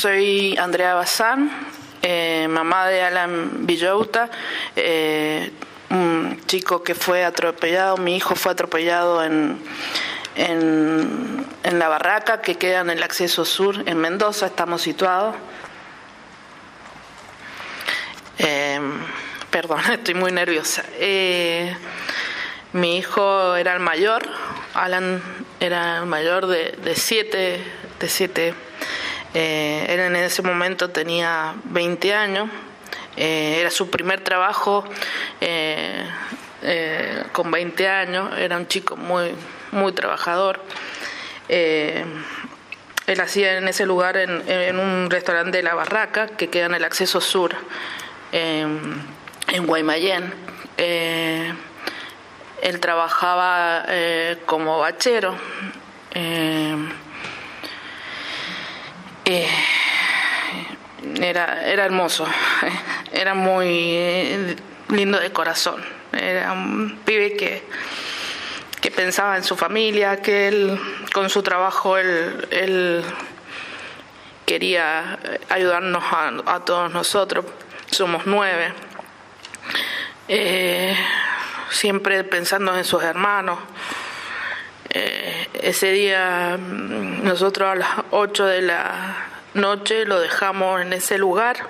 [0.00, 1.50] soy Andrea Bazán,
[2.00, 4.30] eh, mamá de Alan Villauta,
[4.74, 5.52] eh,
[5.90, 9.58] un chico que fue atropellado, mi hijo fue atropellado en,
[10.36, 15.36] en, en la barraca que queda en el acceso sur, en Mendoza, estamos situados.
[18.38, 18.80] Eh,
[19.50, 20.82] perdón, estoy muy nerviosa.
[20.94, 21.76] Eh,
[22.72, 24.22] mi hijo era el mayor,
[24.72, 25.22] Alan
[25.60, 27.62] era el mayor de, de siete,
[27.98, 28.54] de siete.
[29.34, 32.48] Eh, él en ese momento tenía 20 años,
[33.16, 34.84] eh, era su primer trabajo
[35.40, 36.06] eh,
[36.62, 39.34] eh, con 20 años, era un chico muy,
[39.72, 40.60] muy trabajador.
[41.48, 46.84] Él hacía en ese lugar, en, un restaurante de La Barraca, que queda en el
[46.84, 47.56] acceso sur,
[48.30, 49.04] en,
[49.66, 50.32] Guaymallén.
[50.78, 51.56] Él
[52.80, 53.84] trabajaba
[54.46, 55.34] como bachero.
[61.20, 62.26] Era, era hermoso,
[63.12, 64.56] era muy eh,
[64.88, 65.82] lindo de corazón.
[66.12, 67.62] Era un pibe que,
[68.80, 70.80] que pensaba en su familia, que él
[71.12, 73.04] con su trabajo él, él
[74.46, 77.44] quería ayudarnos a, a todos nosotros.
[77.90, 78.72] Somos nueve.
[80.28, 80.96] Eh,
[81.70, 83.58] siempre pensando en sus hermanos.
[84.92, 91.16] Eh, ese día mm, nosotros a las 8 de la noche lo dejamos en ese
[91.16, 91.68] lugar.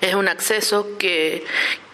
[0.00, 1.44] Es un acceso que,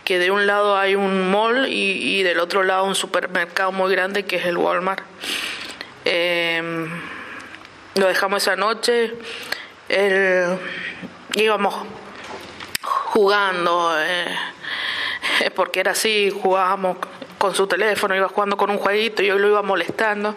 [0.05, 4.25] que de un lado hay un mall y, del otro lado un supermercado muy grande
[4.25, 5.05] que es el Walmart.
[6.05, 6.89] Eh,
[7.95, 9.15] lo dejamos esa noche.
[9.89, 10.59] Él,
[11.35, 11.75] íbamos
[12.83, 13.99] jugando.
[13.99, 14.27] Eh,
[15.55, 16.99] porque era así, jugábamos
[17.47, 20.34] con su teléfono, iba jugando con un jueguito yo lo iba molestando.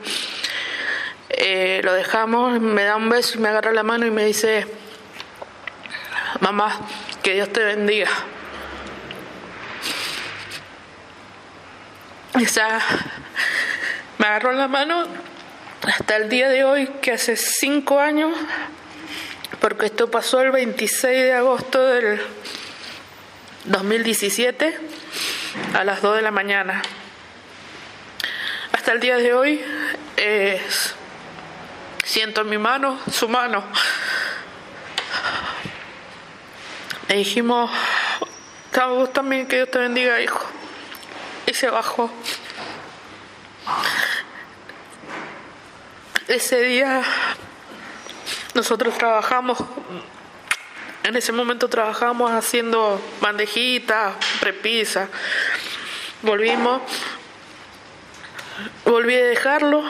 [1.29, 4.67] Eh, lo dejamos, me da un beso y me agarra la mano y me dice,
[6.39, 6.79] mamá,
[7.23, 8.09] que Dios te bendiga.
[12.35, 12.79] O sea,
[14.19, 15.07] me agarró la mano
[15.81, 18.37] hasta el día de hoy, que hace cinco años,
[19.59, 22.21] porque esto pasó el 26 de agosto del
[23.65, 24.77] 2017
[25.73, 26.83] a las 2 de la mañana.
[28.89, 29.63] Hasta el día de hoy
[30.17, 30.59] eh,
[32.03, 33.63] siento en mi mano su mano.
[37.07, 37.69] Le dijimos,
[38.73, 40.43] vos también que Dios te bendiga, hijo.
[41.45, 42.09] Y se bajó.
[46.27, 47.03] Ese día
[48.55, 49.59] nosotros trabajamos
[51.03, 55.09] en ese momento trabajábamos haciendo bandejitas, prepisas.
[56.23, 56.81] Volvimos,
[58.85, 59.83] volví a dejarlo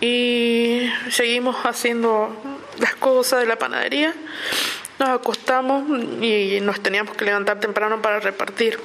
[0.00, 2.34] y seguimos haciendo
[2.78, 4.14] las cosas de la panadería.
[4.98, 5.84] Nos acostamos
[6.20, 8.78] y nos teníamos que levantar temprano para repartir.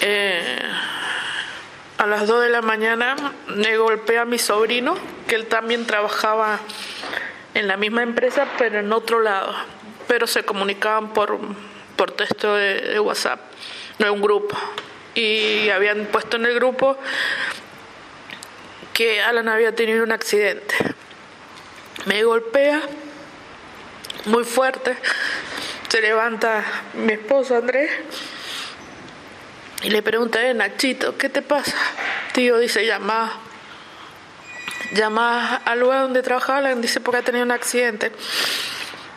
[0.00, 0.58] Eh,
[1.98, 3.16] a las 2 de la mañana
[3.48, 4.96] me golpeé a mi sobrino,
[5.26, 6.60] que él también trabajaba
[7.54, 9.52] en la misma empresa, pero en otro lado.
[10.06, 11.38] Pero se comunicaban por,
[11.96, 13.40] por texto de, WhatsApp,
[13.98, 14.56] no un grupo.
[15.18, 16.96] Y habían puesto en el grupo
[18.92, 20.76] que Alan había tenido un accidente.
[22.06, 22.82] Me golpea
[24.26, 24.96] muy fuerte.
[25.88, 26.64] Se levanta
[26.94, 27.90] mi esposo Andrés
[29.82, 31.76] y le pregunta, eh, Nachito, ¿qué te pasa?
[32.32, 33.40] Tío dice, llama
[34.92, 38.12] llama al lugar donde trabajaba, le dice porque ha tenido un accidente.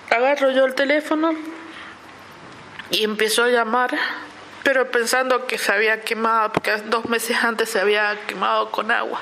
[0.09, 1.35] Agarro yo el teléfono
[2.89, 3.95] y empiezo a llamar,
[4.63, 9.21] pero pensando que se había quemado, porque dos meses antes se había quemado con agua.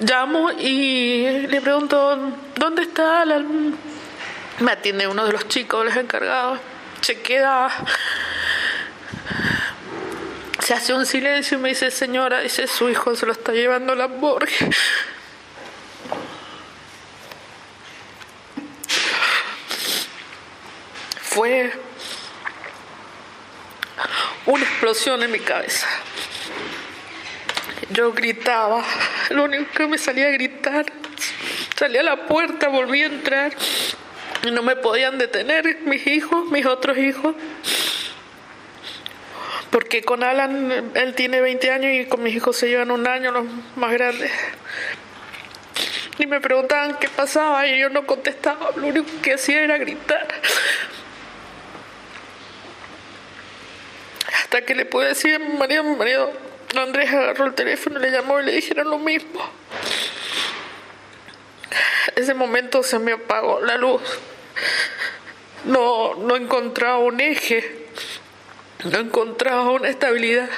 [0.00, 3.76] Llamo y le pregunto, ¿dónde está Alan?
[4.60, 6.58] Me atiende uno de los chicos, los encargados.
[7.00, 7.70] Se queda
[10.68, 13.94] se hace un silencio y me dice, señora, dice, su hijo se lo está llevando
[13.94, 14.52] la morgue.
[21.38, 21.70] Fue
[24.46, 25.86] una explosión en mi cabeza.
[27.90, 28.82] Yo gritaba,
[29.30, 30.86] lo único que me salía a gritar.
[31.76, 33.52] Salí a la puerta, volví a entrar
[34.42, 37.36] y no me podían detener mis hijos, mis otros hijos
[39.70, 43.30] porque con Alan él tiene 20 años y con mis hijos se llevan un año
[43.30, 43.44] los
[43.76, 44.32] más grandes.
[46.18, 50.26] Y me preguntaban qué pasaba y yo no contestaba, lo único que hacía era gritar.
[54.48, 56.32] Hasta que le pude decir marido, marido
[56.74, 59.46] Andrés agarró el teléfono, le llamó y le dijeron lo mismo.
[62.16, 64.00] ese momento se me apagó la luz.
[65.64, 67.88] No, no encontraba un eje,
[68.84, 70.48] no encontraba una estabilidad.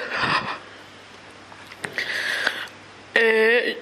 [3.14, 3.76] Eh,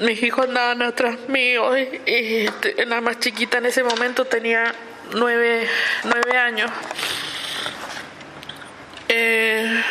[0.00, 2.50] mis hijos andaban atrás mío y,
[2.84, 4.74] la más chiquita en ese momento tenía
[5.12, 5.68] nueve,
[6.02, 6.68] nueve años.
[9.14, 9.82] Eh,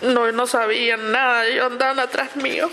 [0.00, 2.70] no, no sabían nada, ellos andaban atrás mío.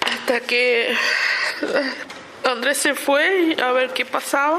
[0.00, 0.92] Hasta que
[2.42, 4.58] Andrés se fue a ver qué pasaba.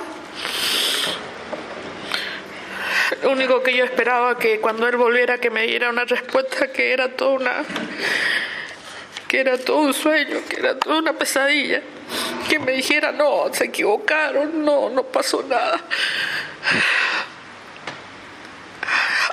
[3.23, 6.93] Lo único que yo esperaba que cuando él volviera que me diera una respuesta que
[6.93, 7.65] era toda una
[9.27, 11.81] que era todo un sueño, que era toda una pesadilla,
[12.49, 15.79] que me dijera no, se equivocaron, no, no pasó nada.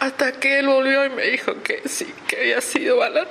[0.00, 3.28] Hasta que él volvió y me dijo que sí, que había sido Alan.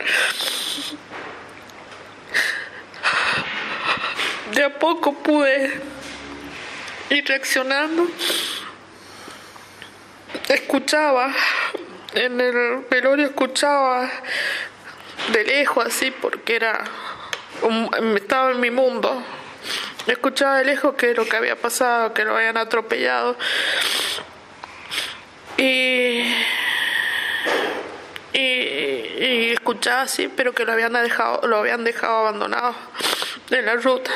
[4.53, 5.71] De a poco pude
[7.09, 8.07] ir reaccionando
[10.50, 11.33] escuchaba,
[12.13, 14.09] en el velorio escuchaba
[15.31, 16.83] de lejos así, porque era,
[18.15, 19.24] estaba en mi mundo.
[20.07, 23.38] Escuchaba de lejos que lo que había pasado, que lo habían atropellado.
[25.57, 26.24] Y,
[28.33, 32.75] y, escuchaba así, pero que lo habían dejado, lo habían dejado abandonado
[33.50, 34.12] en la ruta.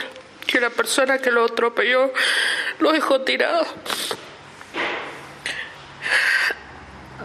[0.45, 2.11] Que la persona que lo atropelló
[2.79, 3.65] lo dejó tirado.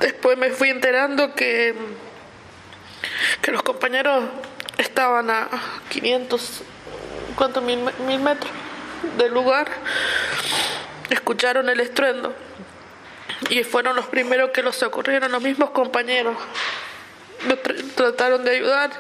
[0.01, 1.75] Después me fui enterando que,
[3.41, 4.25] que los compañeros
[4.79, 5.49] estaban a
[5.91, 6.63] 500,
[7.43, 8.53] ¿cuántos mil, mil metros
[9.19, 9.67] del lugar?
[11.11, 12.33] Escucharon el estruendo
[13.51, 16.37] y fueron los primeros que los socorrieron, los mismos compañeros.
[17.97, 18.91] trataron de ayudar.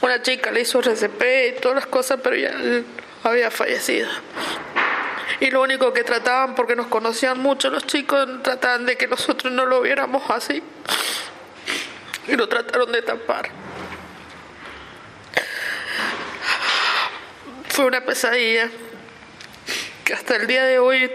[0.00, 2.52] Una chica le hizo RCP y todas las cosas, pero ya
[3.22, 4.08] había fallecido
[5.38, 9.52] y lo único que trataban, porque nos conocían mucho los chicos, trataban de que nosotros
[9.52, 10.60] no lo viéramos así
[12.26, 13.48] y lo trataron de tapar.
[17.78, 18.68] Fue una pesadilla
[20.04, 21.12] que hasta el día de hoy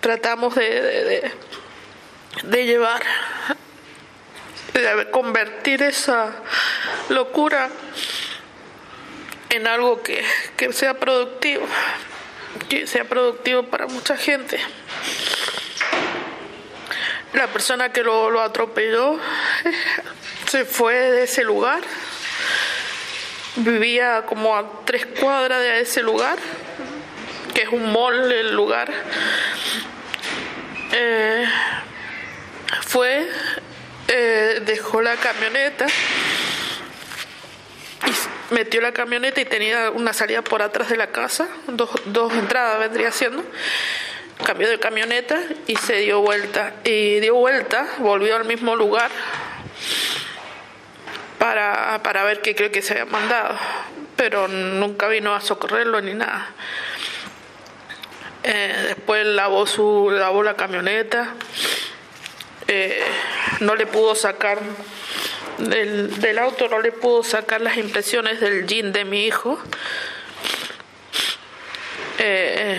[0.00, 1.32] tratamos de, de,
[2.42, 3.02] de, llevar,
[4.72, 6.36] de convertir esa
[7.10, 7.68] locura
[9.50, 10.24] en algo que,
[10.56, 11.66] que sea productivo
[12.70, 14.58] que sea productivo para mucha gente.
[17.34, 19.20] La persona que lo, atropelló
[20.48, 21.82] se fue de ese lugar,
[23.56, 26.38] vivía como a tres cuadras de ese lugar,
[27.54, 28.90] que es un mall el lugar.
[30.92, 31.46] Eh,
[32.86, 33.28] fue,
[34.08, 35.86] eh, dejó la camioneta
[38.50, 42.78] metió la camioneta y tenía una salida por atrás de la casa, dos, dos entradas
[42.78, 43.44] vendría siendo.
[44.44, 46.74] Cambió de camioneta y se dio vuelta.
[46.84, 49.10] Y dio vuelta, volvió al mismo lugar
[51.44, 53.54] para, para ver qué creo que se había mandado.
[54.16, 56.48] Pero nunca vino a socorrerlo ni nada.
[58.44, 61.34] Eh, después lavó, su, lavó la camioneta.
[62.66, 62.98] Eh,
[63.60, 64.58] no le pudo sacar
[65.58, 69.58] del, del, auto no le pudo sacar las impresiones del jean de mi hijo.
[72.20, 72.78] Eh,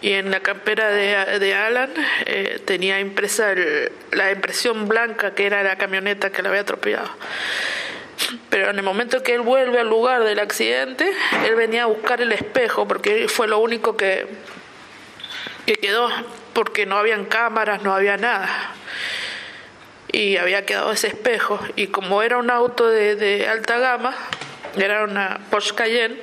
[0.00, 1.90] y en la campera de, de Alan
[2.26, 3.54] eh, tenía impresa
[4.12, 7.10] la impresión blanca que era la camioneta que le había atropellado.
[8.48, 11.10] Pero en el momento que él vuelve al lugar del accidente,
[11.44, 14.26] él venía a buscar el espejo porque fue lo único que,
[15.66, 16.08] que quedó,
[16.52, 18.74] porque no habían cámaras, no había nada
[20.14, 24.14] y había quedado ese espejo y como era un auto de, alta gama,
[24.76, 26.16] era una Porsche Cayenne,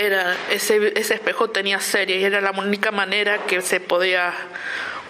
[0.00, 4.32] era, ese, ese espejo tenía serie y era la única manera que se podía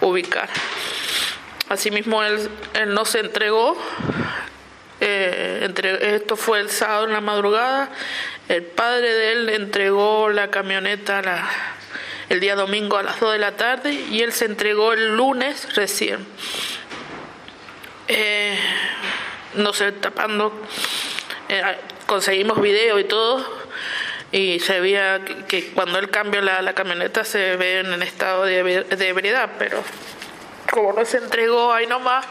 [0.01, 0.49] ubicar.
[1.69, 3.77] Asimismo, él, él no se entregó.
[4.99, 7.89] Eh, entre, esto fue el sábado en la madrugada.
[8.49, 11.49] El padre de él entregó la camioneta la,
[12.29, 15.75] el día domingo a las 2 de la tarde y él se entregó el lunes
[15.75, 16.25] recién
[18.13, 18.57] eh,
[19.55, 20.51] no sé, tapando.
[21.47, 21.61] Eh,
[22.05, 23.60] conseguimos video y todo.
[24.31, 29.51] Y se veía que, cuando él cambió la, camioneta se ve en estado de, ebriedad,
[29.59, 29.83] pero
[30.71, 32.25] como no se entregó ahí nomás,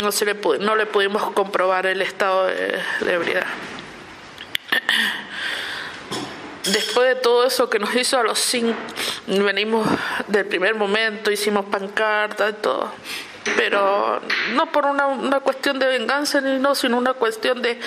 [0.00, 3.46] no, se le, no le pudimos comprobar el estado de, de ebriedad.
[6.64, 8.78] Después de todo eso que nos hizo a los cinco,
[9.26, 9.86] venimos
[10.28, 12.90] del primer momento, hicimos pancarta y todo
[13.56, 14.20] pero
[14.54, 17.78] no por una, una cuestión de venganza ni no, sino una cuestión de,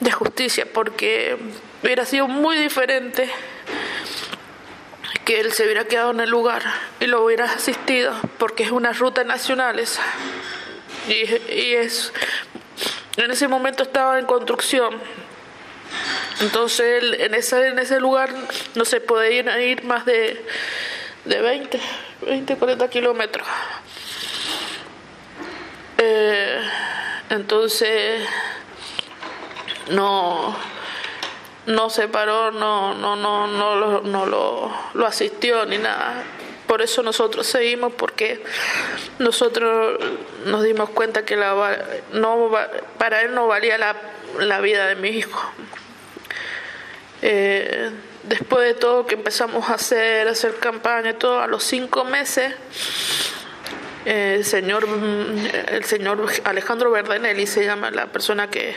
[0.00, 1.36] de justicia, porque
[1.82, 3.30] hubiera sido muy diferente
[5.24, 6.62] que él se hubiera quedado en el lugar
[7.00, 10.02] y lo hubiera asistido, porque es una ruta nacional esa.
[11.06, 12.12] Y, es,
[13.16, 14.98] en ese momento estaba en construcción.
[16.40, 18.30] Entonces él, en, ese, en ese lugar
[18.74, 20.44] no se puede ir, ir más de,
[21.24, 21.80] de 20,
[22.22, 23.46] 20, 40 kilómetros.
[25.98, 26.60] Eh,
[27.30, 28.26] entonces
[29.90, 30.56] no
[31.68, 36.24] no se paró, no, no, no, no, lo, no lo, lo asistió ni nada.
[36.66, 38.42] Por eso nosotros seguimos, porque
[39.18, 39.98] nosotros
[40.46, 41.54] nos dimos cuenta que la,
[42.14, 42.50] no,
[42.96, 43.94] para él no valía la,
[44.38, 45.40] la vida de mi hijo.
[47.20, 47.90] Eh,
[48.22, 52.54] después de todo que empezamos a hacer, hacer campaña y todo, a los cinco meses,
[54.06, 54.86] eh, el señor,
[55.68, 58.74] el señor Alejandro Verdenelli se llama la persona que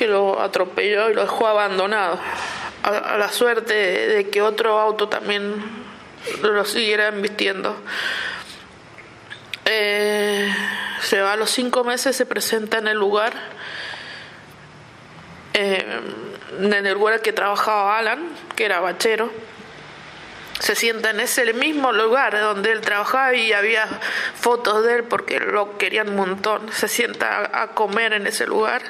[0.00, 2.18] que lo atropelló y lo dejó abandonado,
[2.82, 5.62] a, la suerte de, que otro auto también
[6.40, 7.76] lo siguiera embistiendo.
[9.66, 10.50] Eh,
[11.02, 13.34] se va a los cinco meses, se presenta en el lugar,
[15.52, 16.00] eh,
[16.58, 18.26] en el lugar que trabajaba Alan,
[18.56, 19.30] que era bachero
[20.60, 23.88] se sienta en ese mismo lugar donde él trabajaba y había
[24.34, 26.70] fotos de él porque lo querían un montón.
[26.70, 28.82] Se sienta a comer en ese lugar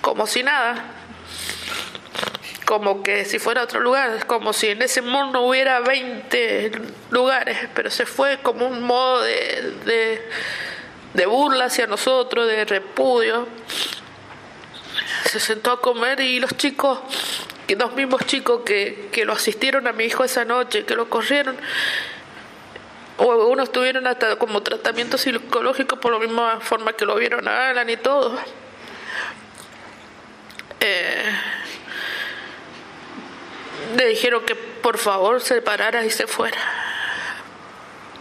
[0.00, 0.84] como si nada,
[2.64, 6.72] como que si fuera otro lugar, como si en ese mundo hubiera 20
[7.10, 10.28] lugares, pero se fue como un modo de, de,
[11.14, 13.46] de burla hacia nosotros, de repudio.
[15.30, 16.98] Se sentó a comer y los chicos
[17.66, 21.08] que los mismos chicos que, que lo asistieron a mi hijo esa noche, que lo
[21.08, 21.56] corrieron,
[23.16, 27.70] o algunos tuvieron hasta como tratamiento psicológico por la misma forma que lo vieron a
[27.70, 28.36] Alan y todo.
[30.80, 31.32] Eh,
[33.96, 36.58] le dijeron que por favor se parara y se fuera.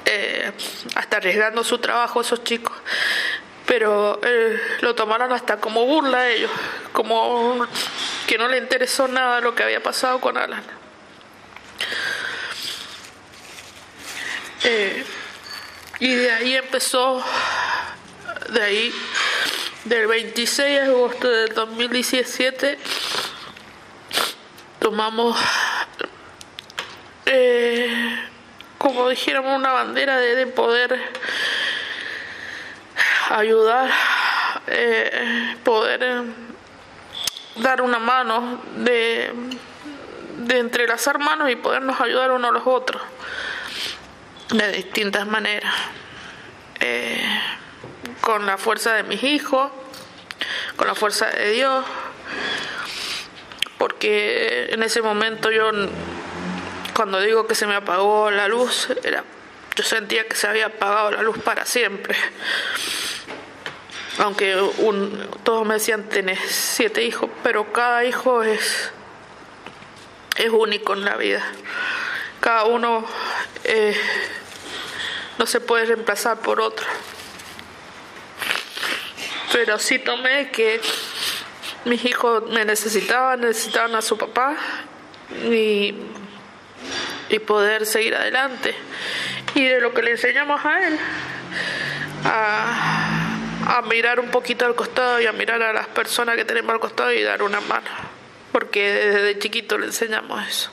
[0.06, 0.52] Eh,
[0.96, 2.76] hasta arriesgando su trabajo esos chicos.
[3.76, 6.52] Pero eh, lo tomaron hasta como burla ellos,
[6.92, 7.68] como
[8.28, 10.64] que no le interesó nada lo que había pasado con Alan.
[14.64, 15.04] Eh,
[15.98, 17.24] y de ahí empezó,
[18.50, 18.94] de ahí,
[19.86, 22.78] del 26 de agosto del 2017,
[24.78, 25.36] tomamos,
[27.26, 28.20] eh,
[28.78, 31.02] como dijéramos, una bandera de, poder
[33.34, 33.90] ayudar,
[34.68, 36.24] eh, poder
[37.56, 39.32] dar una mano, de,
[40.38, 43.02] de entrelazar manos y podernos ayudar unos a los otros
[44.50, 45.74] de distintas maneras.
[46.80, 47.24] Eh,
[48.22, 49.72] con la fuerza de mis hijos,
[50.76, 51.86] con la fuerza de Dios,
[53.78, 55.72] porque en ese momento yo,
[56.94, 59.24] cuando digo que se me apagó la luz, era,
[59.76, 62.16] yo sentía que se había apagado la luz para siempre
[64.20, 68.92] aunque un, todos me decían tenés siete hijos, pero cada hijo es,
[70.38, 71.44] es único en la vida.
[72.40, 73.06] Cada uno
[73.64, 73.96] eh,
[75.38, 76.86] no se puede reemplazar por otro.
[79.52, 80.82] Pero sí tomé que
[81.86, 84.56] mis hijos me necesitaban, necesitaban a su papá
[85.46, 85.96] y,
[87.30, 88.76] y poder seguir adelante.
[89.56, 91.00] Y de lo que le enseñamos a él,
[92.26, 93.03] a
[93.68, 96.80] a mirar un poquito al costado y a mirar a las personas que tenemos al
[96.80, 97.90] costado y dar una mano,
[98.52, 100.72] porque desde chiquito le enseñamos eso.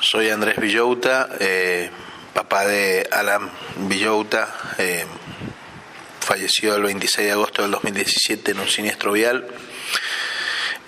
[0.00, 1.88] Soy Andrés Villouta, eh,
[2.34, 5.06] papá de Alan Villouta, eh,
[6.20, 9.46] falleció el 26 de agosto del 2017 en un siniestro vial.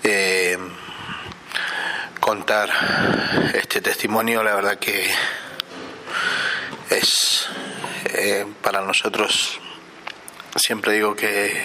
[0.03, 0.57] Eh,
[2.23, 2.69] contar
[3.53, 5.13] este testimonio, la verdad que
[6.89, 7.49] es
[8.05, 9.59] eh, para nosotros,
[10.55, 11.61] siempre digo que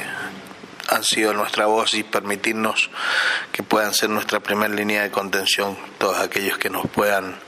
[0.88, 2.90] han sido nuestra voz y permitirnos
[3.52, 7.38] que puedan ser nuestra primera línea de contención todos aquellos que nos puedan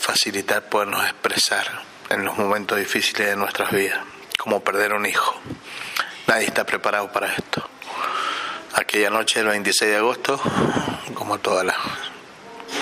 [0.00, 1.64] facilitar podernos expresar
[2.10, 4.00] en los momentos difíciles de nuestras vidas,
[4.36, 5.40] como perder un hijo.
[6.26, 7.64] Nadie está preparado para esto.
[8.74, 10.40] Aquella noche del 26 de agosto,
[11.14, 11.76] como todas las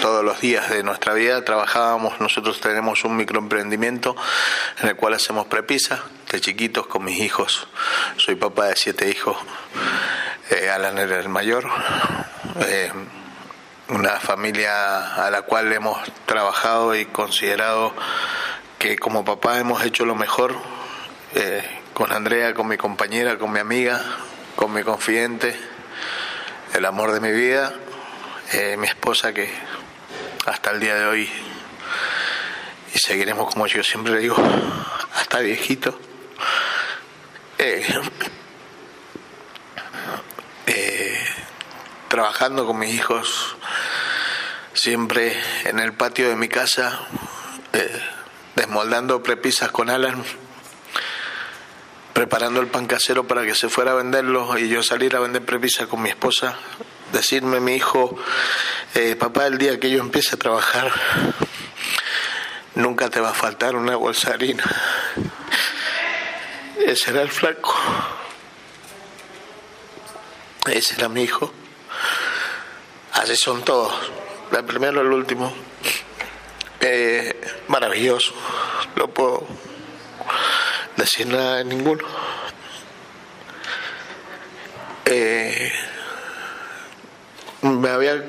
[0.01, 4.17] todos los días de nuestra vida trabajábamos, nosotros tenemos un microemprendimiento
[4.81, 7.67] en el cual hacemos prepisa de chiquitos con mis hijos.
[8.17, 9.37] Soy papá de siete hijos,
[10.51, 11.69] eh, Alan era el mayor.
[12.61, 12.91] Eh,
[13.89, 17.93] una familia a la cual hemos trabajado y considerado
[18.79, 20.55] que como papá hemos hecho lo mejor,
[21.35, 21.63] eh,
[21.93, 24.01] con Andrea, con mi compañera, con mi amiga,
[24.57, 25.59] con mi confidente,
[26.73, 27.75] el amor de mi vida,
[28.53, 29.49] eh, mi esposa que
[30.47, 31.31] hasta el día de hoy,
[32.95, 34.37] y seguiremos como yo siempre le digo,
[35.15, 35.99] hasta viejito.
[37.59, 37.87] Eh,
[42.11, 43.57] trabajando con mis hijos,
[44.75, 47.01] siempre en el patio de mi casa,
[47.73, 48.03] eh,
[48.57, 50.25] desmoldando prepisas con Alan,
[52.13, 55.45] preparando el pan casero para que se fuera a venderlo y yo salir a vender
[55.45, 56.59] prepisas con mi esposa,
[57.13, 58.17] decirme mi hijo,
[58.95, 60.93] eh, papá, el día que yo empiece a trabajar,
[62.75, 64.65] nunca te va a faltar una bolsa de harina.
[66.79, 67.75] Ese era el flaco.
[70.67, 71.53] Ese era mi hijo.
[73.13, 73.93] Así son todos,
[74.53, 75.53] el primero el último.
[76.81, 77.39] Eh,
[77.69, 78.33] maravilloso,
[78.97, 79.47] no puedo
[80.97, 82.05] decir nada de ninguno.
[85.05, 85.73] Eh,
[87.81, 88.23] me había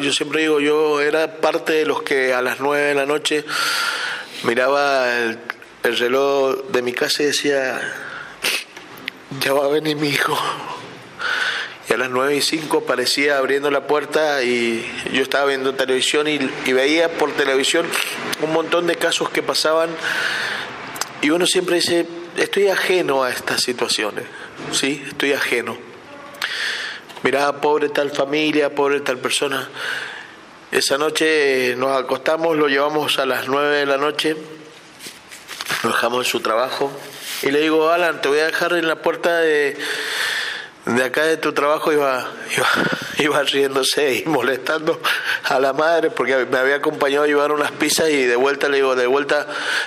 [0.00, 3.44] yo siempre digo yo era parte de los que a las nueve de la noche
[4.44, 5.38] miraba el,
[5.82, 7.80] el reloj de mi casa y decía
[9.40, 10.38] ya va a venir mi hijo
[11.90, 16.28] y a las nueve y cinco aparecía abriendo la puerta y yo estaba viendo televisión
[16.28, 16.38] y,
[16.72, 17.84] veía por televisión
[18.42, 19.90] un montón de casos que pasaban
[21.20, 24.24] y uno siempre dice, estoy ajeno a estas situaciones,
[24.72, 25.02] ¿sí?
[25.08, 25.89] Estoy ajeno.
[27.22, 29.68] Mirá, pobre tal familia, pobre tal persona.
[30.70, 34.36] Esa noche nos acostamos, lo llevamos a las nueve de la noche,
[35.82, 36.90] lo dejamos en su trabajo
[37.42, 39.76] y le digo, Alan, te voy a dejar en la puerta de
[40.86, 42.26] de acá de tu trabajo iba,
[43.18, 45.00] iba, riéndose y molestando
[45.44, 48.76] a la madre porque me había acompañado a llevar unas pizzas y de vuelta le
[48.78, 49.46] digo, de vuelta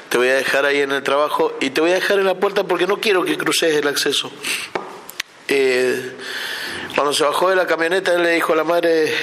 [0.10, 2.36] te voy a dejar ahí en el trabajo y te voy a dejar en la
[2.36, 4.32] puerta porque no quiero que cruces el acceso.
[5.48, 6.16] Eh,
[6.96, 9.14] cuando se bajó de la camioneta él le dijo a la madre,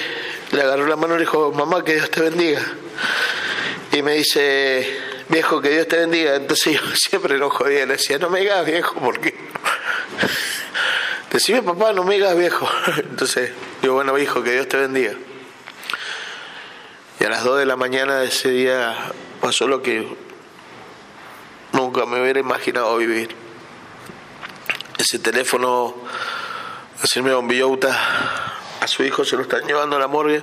[0.53, 2.61] le agarró la mano y le dijo, mamá, que Dios te bendiga.
[3.93, 4.87] Y me dice,
[5.29, 6.37] viejo, que Dios te bendiga.
[6.37, 9.35] Entonces yo siempre lo jodía, le decía, no me digas viejo, porque
[11.31, 12.69] Decime, papá, no me digas viejo.
[12.97, 15.13] Entonces, digo, bueno, hijo, que Dios te bendiga.
[17.21, 18.97] Y a las 2 de la mañana de ese día
[19.41, 20.09] pasó lo que
[21.73, 23.29] nunca me hubiera imaginado vivir.
[24.99, 25.95] Ese teléfono,
[27.01, 27.49] decirme Don
[28.81, 30.43] a su hijo se lo están llevando a la morgue.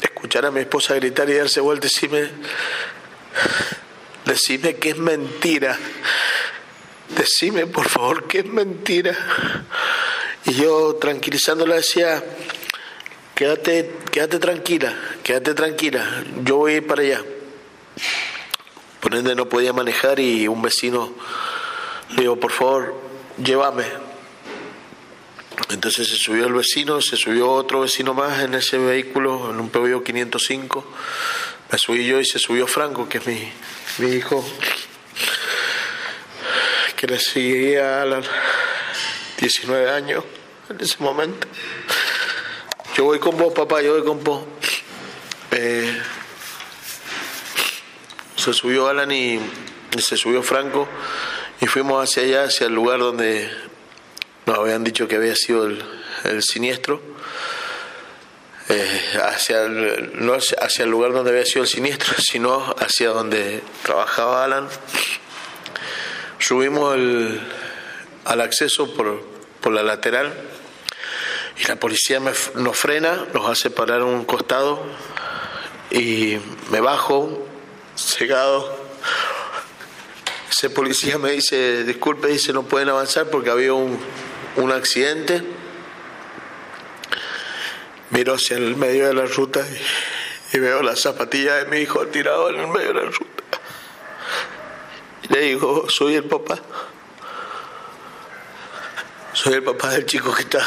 [0.00, 2.30] Escuchar a mi esposa gritar y darse vuelta, decime,
[4.24, 5.78] decime que es mentira.
[7.10, 9.14] Decime, por favor, que es mentira.
[10.46, 12.22] Y yo tranquilizándola decía,
[13.34, 17.22] quédate, quédate tranquila, quédate tranquila, yo voy a ir para allá.
[19.00, 21.12] Por ende no podía manejar y un vecino
[22.10, 22.94] le dijo, por favor,
[23.42, 24.09] llévame.
[25.68, 29.68] Entonces se subió el vecino, se subió otro vecino más en ese vehículo, en un
[29.68, 30.84] Peugeot 505.
[31.70, 33.52] Me subí yo y se subió Franco, que es mi,
[34.16, 34.44] hijo,
[36.96, 38.22] que le seguía a la,
[39.38, 40.24] 19 años
[40.68, 41.46] en ese momento.
[42.96, 44.44] Yo voy con vos, papá, yo voy con vos.
[45.52, 46.02] Eh,
[48.36, 49.40] se subió Alan y,
[49.98, 50.88] se subió Franco
[51.60, 53.50] y fuimos hacia allá, hacia el lugar donde
[54.50, 57.00] nos habían dicho que había sido el, siniestro.
[58.68, 64.44] Eh, hacia no hacia el lugar donde había sido el siniestro, sino hacia donde trabajaba
[64.44, 64.68] Alan.
[66.40, 67.40] Subimos el,
[68.24, 69.22] al acceso por,
[69.60, 70.32] por la lateral
[71.56, 74.82] y la policía me, nos frena, nos hace parar un costado
[75.92, 76.38] y
[76.70, 77.46] me bajo,
[77.96, 78.80] cegado.
[80.50, 83.98] Ese policía me dice, disculpe, dice, no pueden avanzar porque había un,
[84.56, 85.42] un accidente.
[88.10, 89.64] Miro hacia el medio de la ruta
[90.52, 93.60] y, veo la zapatilla de mi hijo tirado en el medio de la ruta.
[95.28, 96.58] Le digo, soy el papá.
[99.32, 100.66] Soy el papá del chico que está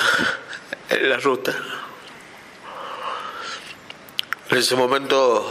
[0.90, 1.54] en la ruta.
[4.50, 5.46] En ese momento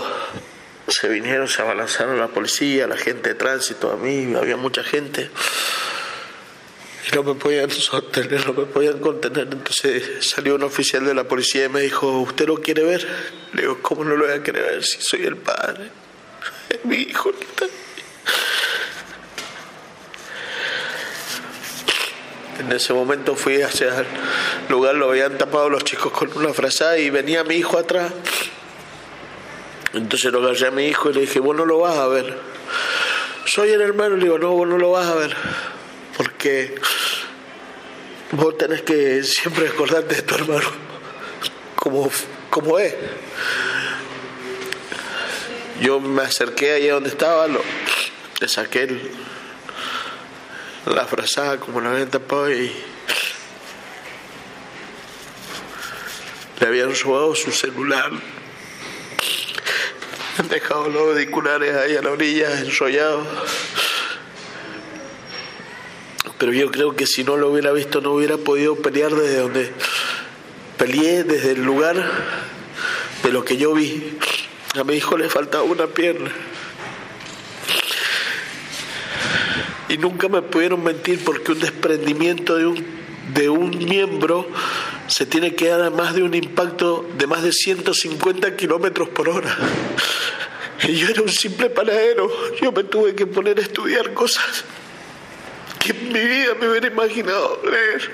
[0.88, 5.30] se vinieron, se abalanzaron la policía, la gente de tránsito, a mí, había mucha gente.
[7.04, 9.48] Y no me podían sostener, no me podían contener.
[9.50, 13.06] Entonces salió un oficial de la policía y me dijo, ¿usted lo quiere ver?
[13.54, 15.90] Le digo, ¿cómo no lo voy a querer ver si soy el padre?
[16.68, 17.32] Es mi hijo
[22.58, 24.04] En ese momento fui hacia
[24.68, 28.12] lugar lo habían tapado los chicos con una frazada y venía mi hijo atrás.
[29.92, 32.38] Entonces lo agarré a mi hijo y le dije, vos no lo vas a ver.
[33.46, 35.36] Soy el hermano, le digo, no, vos no lo vas a ver.
[36.42, 36.74] Porque
[38.32, 40.68] vos tenés que siempre acordarte de tu hermano
[41.76, 42.10] como,
[42.50, 42.92] como es.
[45.80, 47.62] Yo me acerqué allá donde estaba, lo,
[48.40, 48.88] le saqué
[50.86, 52.72] la frazada como la habían tapado y
[56.58, 58.10] le habían robado su celular.
[60.38, 63.28] Han dejado los auriculares ahí a la orilla, enrollados.
[66.42, 69.70] Pero yo creo que si no lo hubiera visto no hubiera podido pelear desde donde
[70.76, 71.94] peleé, desde el lugar
[73.22, 74.18] de lo que yo vi.
[74.74, 76.32] A mi hijo le faltaba una pierna.
[79.88, 82.86] Y nunca me pudieron mentir porque un desprendimiento de un,
[83.34, 84.48] de un miembro
[85.06, 89.28] se tiene que dar a más de un impacto de más de 150 kilómetros por
[89.28, 89.56] hora.
[90.88, 92.28] Y yo era un simple panadero.
[92.60, 94.64] Yo me tuve que poner a estudiar cosas
[96.12, 98.10] mi vida me hubiera imaginado leer.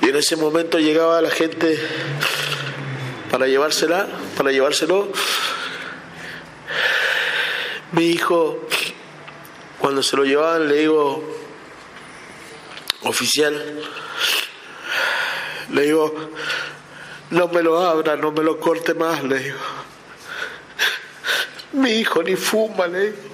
[0.00, 1.78] Y en ese momento llegaba la gente
[3.30, 5.08] para llevársela, para llevárselo.
[7.92, 8.68] Mi hijo,
[9.78, 11.24] cuando se lo llevaban, le digo,
[13.02, 13.82] oficial,
[15.72, 16.14] le digo,
[17.30, 19.58] no me lo abra, no me lo corte más, le digo.
[21.72, 23.33] Mi hijo ni fuma, le digo.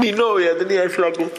[0.00, 1.30] Mi novia tenía el flaco.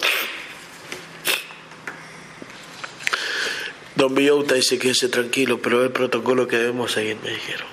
[3.95, 7.67] Don Villota dice que ese tranquilo, pero el protocolo que debemos seguir, me dijeron.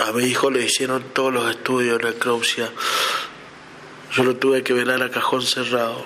[0.00, 2.70] A mi hijo le hicieron todos los estudios necropsia.
[4.12, 6.04] Yo lo tuve que velar a cajón cerrado.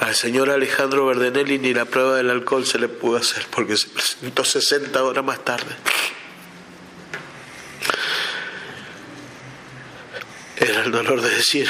[0.00, 3.88] Al señor Alejandro Verdenelli ni la prueba del alcohol se le pudo hacer porque se
[3.88, 5.74] presentó 60 horas más tarde.
[10.84, 11.68] El dolor de decir,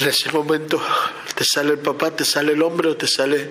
[0.00, 0.82] en ese momento
[1.34, 3.50] te sale el papá, te sale el hombre o te sale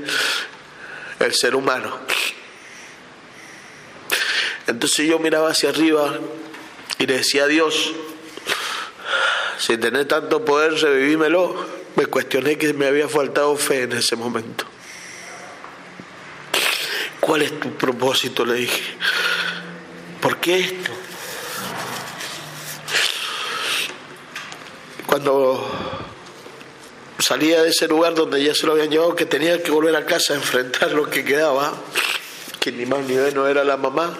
[1.19, 1.99] el ser humano.
[4.67, 6.19] Entonces yo miraba hacia arriba
[6.97, 7.93] y le decía a Dios,
[9.57, 11.55] si tenés tanto poder, revivímelo.
[11.95, 14.65] Me cuestioné que me había faltado fe en ese momento.
[17.19, 18.45] ¿Cuál es tu propósito?
[18.45, 18.83] Le dije.
[20.21, 20.91] ¿Por qué esto?
[25.15, 25.65] Cuando
[27.19, 30.05] salía de ese lugar donde ya se lo habían llevado, que tenía que volver a
[30.05, 31.73] casa a enfrentar lo que quedaba,
[32.59, 34.13] que ni más ni menos era la mamá.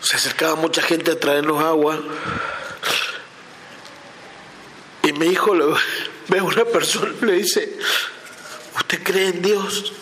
[0.00, 2.00] Se acercaba mucha gente a traernos agua.
[5.02, 5.66] Y mi hijo le
[6.28, 7.70] ve a una persona y le dice,
[8.76, 9.92] ¿usted cree en Dios?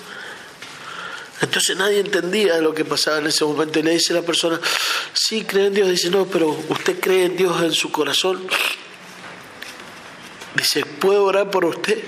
[1.41, 4.61] Entonces nadie entendía lo que pasaba en ese momento y le dice a la persona,
[5.15, 5.89] sí, cree en Dios.
[5.89, 8.47] Dice, no, pero ¿usted cree en Dios en su corazón?
[10.55, 11.99] Dice, ¿puedo orar por usted?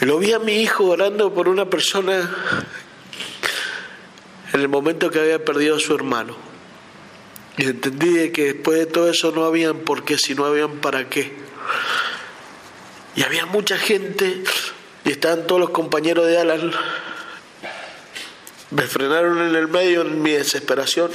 [0.00, 2.30] lo vi a mi hijo orando por una persona
[4.52, 6.36] en el momento que había perdido a su hermano.
[7.56, 11.08] Y entendí que después de todo eso no habían por qué, si no habían para
[11.08, 11.32] qué.
[13.16, 14.42] Y había mucha gente,
[15.04, 16.72] y estaban todos los compañeros de Alan
[18.74, 21.10] me frenaron en el medio en mi desesperación.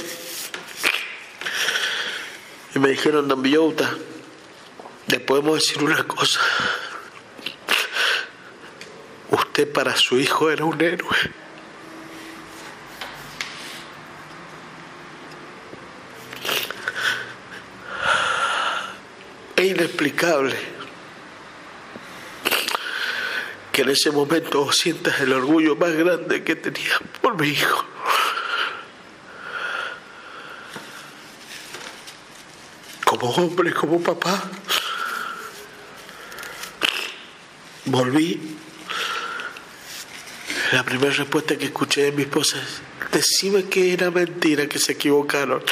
[2.74, 3.94] Y me dijeron, don Villota,
[5.08, 6.40] le podemos decir una cosa.
[9.30, 11.16] Usted para su hijo era un héroe.
[19.56, 20.79] Es inexplicable
[23.72, 27.84] que en ese momento sientas el orgullo más grande que tenía por mi hijo.
[33.04, 34.42] Como hombre, como papá,
[37.86, 38.56] volví.
[40.72, 42.80] La primera respuesta que escuché de mi esposa es,
[43.10, 45.62] decime que era mentira, que se equivocaron.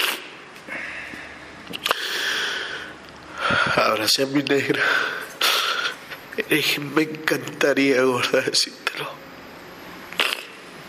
[3.77, 4.83] Abracé a mi negra
[6.95, 9.11] me encantaría, gorda, decírtelo.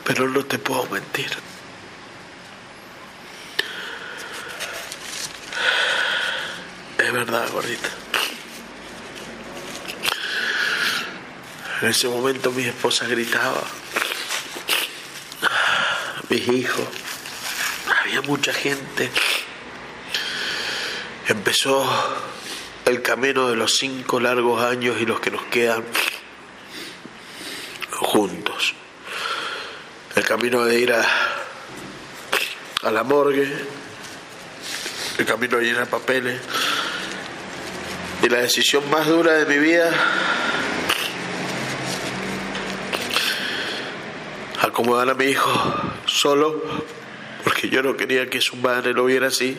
[0.03, 1.29] Pero no te puedo mentir.
[6.97, 7.89] Es verdad, gordita.
[11.81, 13.63] En ese momento mi esposa gritaba.
[16.29, 16.87] Mis hijos.
[18.01, 19.09] Había mucha gente.
[21.27, 21.83] empezó
[22.89, 25.83] el camino de los cinco largos años y los que nos quedan
[27.91, 28.73] juntos.
[30.15, 31.05] El camino de ir a,
[32.89, 33.47] la morgue,
[35.19, 36.41] el camino de llenar papeles
[38.23, 39.91] y la decisión más dura de mi vida
[44.61, 45.51] acomodar a mi hijo
[46.05, 46.61] solo
[47.43, 49.57] porque yo no quería que su madre lo viera así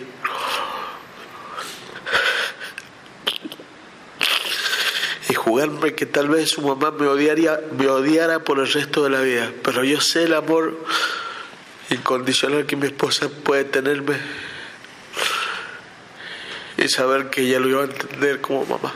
[5.40, 9.22] jugarme que tal vez su mamá me odiaría, me odiara por el resto de la
[9.22, 9.50] vida.
[9.62, 10.76] Pero yo sé el amor
[11.88, 14.18] incondicional que mi esposa puede tenerme
[16.76, 18.92] y saber que ella lo iba a entender como mamá.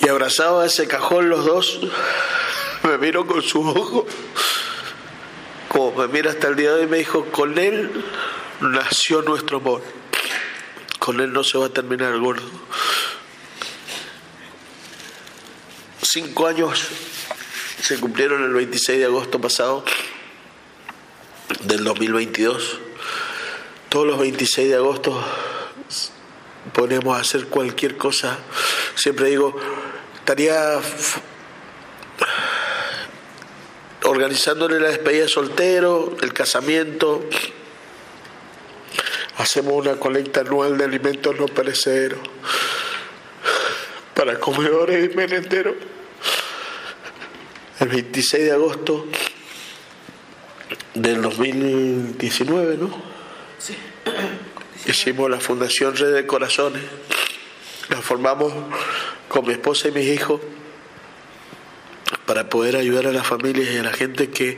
[0.00, 1.80] Y abrazado a ese cajón los dos,
[2.82, 4.06] me miró con su ojo,
[5.68, 7.92] como me mira hasta el día de hoy, me dijo, con él
[8.60, 9.82] nació nuestro amor.
[10.98, 12.48] Con él no se va a terminar el gordo.
[16.02, 16.88] Cinco años
[17.82, 19.84] se cumplieron el 26 de agosto pasado
[21.62, 22.78] del 2022.
[23.88, 25.22] Todos los 26 de agosto
[26.72, 28.38] ponemos a hacer cualquier cosa.
[28.94, 29.56] Siempre digo,
[30.16, 30.80] estaría
[34.04, 37.24] organizándole la despedida de soltero, el casamiento,
[39.36, 42.20] hacemos una colecta anual de alimentos no perecederos
[44.14, 45.74] para comedores y merenderos.
[47.78, 49.06] El 26 de agosto
[50.94, 53.02] del 2019, ¿no?
[53.58, 53.76] Sí.
[54.86, 56.82] Hicimos la Fundación Red de Corazones.
[57.90, 58.54] La formamos
[59.28, 60.40] con mi esposa y mis hijos
[62.24, 64.56] para poder ayudar a las familias y a la gente que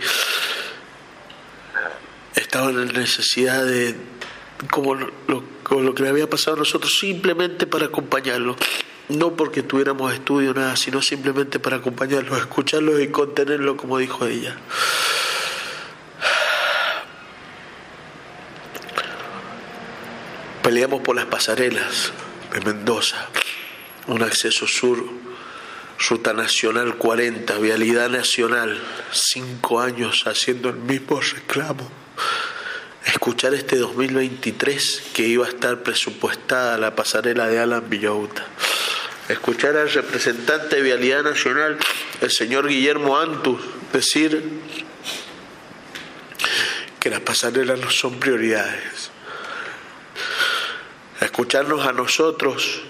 [2.36, 3.96] estaban en necesidad de,
[4.70, 8.56] como lo, lo que me había pasado a nosotros, simplemente para acompañarlos.
[9.08, 14.56] No porque tuviéramos estudio nada, sino simplemente para acompañarlos, escucharlos y contenerlos, como dijo ella.
[20.62, 22.12] Peleamos por las pasarelas
[22.52, 23.28] de Mendoza,
[24.08, 25.02] un acceso sur,
[26.10, 28.78] ruta nacional 40, vialidad nacional,
[29.10, 32.07] cinco años haciendo el mismo reclamo
[33.08, 38.46] escuchar este 2023 que iba a estar presupuestada la pasarela de Alan Villauta.
[39.28, 41.78] Escuchar al representante de Vialidad Nacional,
[42.20, 43.60] el señor Guillermo Antus,
[43.92, 44.42] decir
[47.00, 49.10] que las pasarelas no son prioridades.
[51.20, 52.82] Escucharnos a nosotros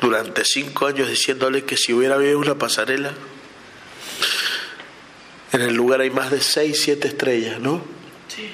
[0.00, 3.12] durante cinco años diciéndole que si hubiera habido una pasarela,
[5.52, 7.82] en el lugar hay más de seis, siete estrellas, ¿no?
[8.28, 8.50] Sí.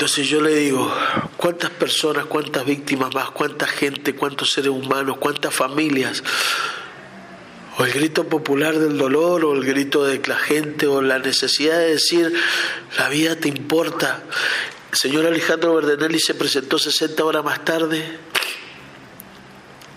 [0.00, 0.90] Entonces yo le digo,
[1.36, 6.24] ¿cuántas personas, cuántas víctimas más, cuánta gente, cuántos seres humanos, cuántas familias?
[7.76, 11.76] O el grito popular del dolor, o el grito de la gente, o la necesidad
[11.76, 12.32] de decir,
[12.96, 14.22] la vida te importa.
[14.90, 18.02] El señor Alejandro Verdenelli se presentó 60 horas más tarde,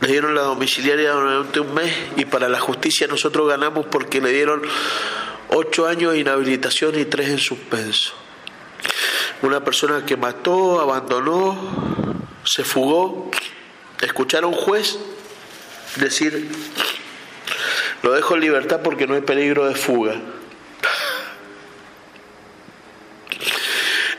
[0.01, 4.33] le dieron la domiciliaria durante un mes y para la justicia nosotros ganamos porque le
[4.33, 4.63] dieron
[5.47, 8.15] 8 años de inhabilitación y 3 en suspenso
[9.43, 11.57] una persona que mató, abandonó,
[12.45, 13.29] se fugó,
[14.01, 14.97] escuchar a un juez
[15.97, 16.49] decir,
[18.01, 20.15] lo dejo en libertad porque no hay peligro de fuga.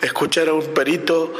[0.02, 1.32] Escuchar a un perito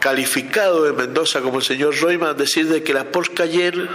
[0.00, 3.88] calificado de Mendoza como el señor Royman decir de que la Porsche Cayenne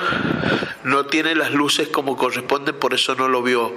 [0.83, 3.73] no tiene las luces como corresponden, por eso no lo vio.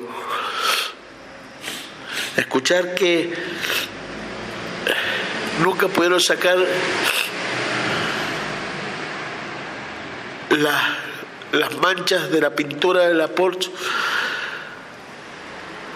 [2.36, 3.34] Escuchar que
[5.60, 6.56] nunca pudieron sacar
[11.52, 13.70] las manchas de la pintura de la Porsche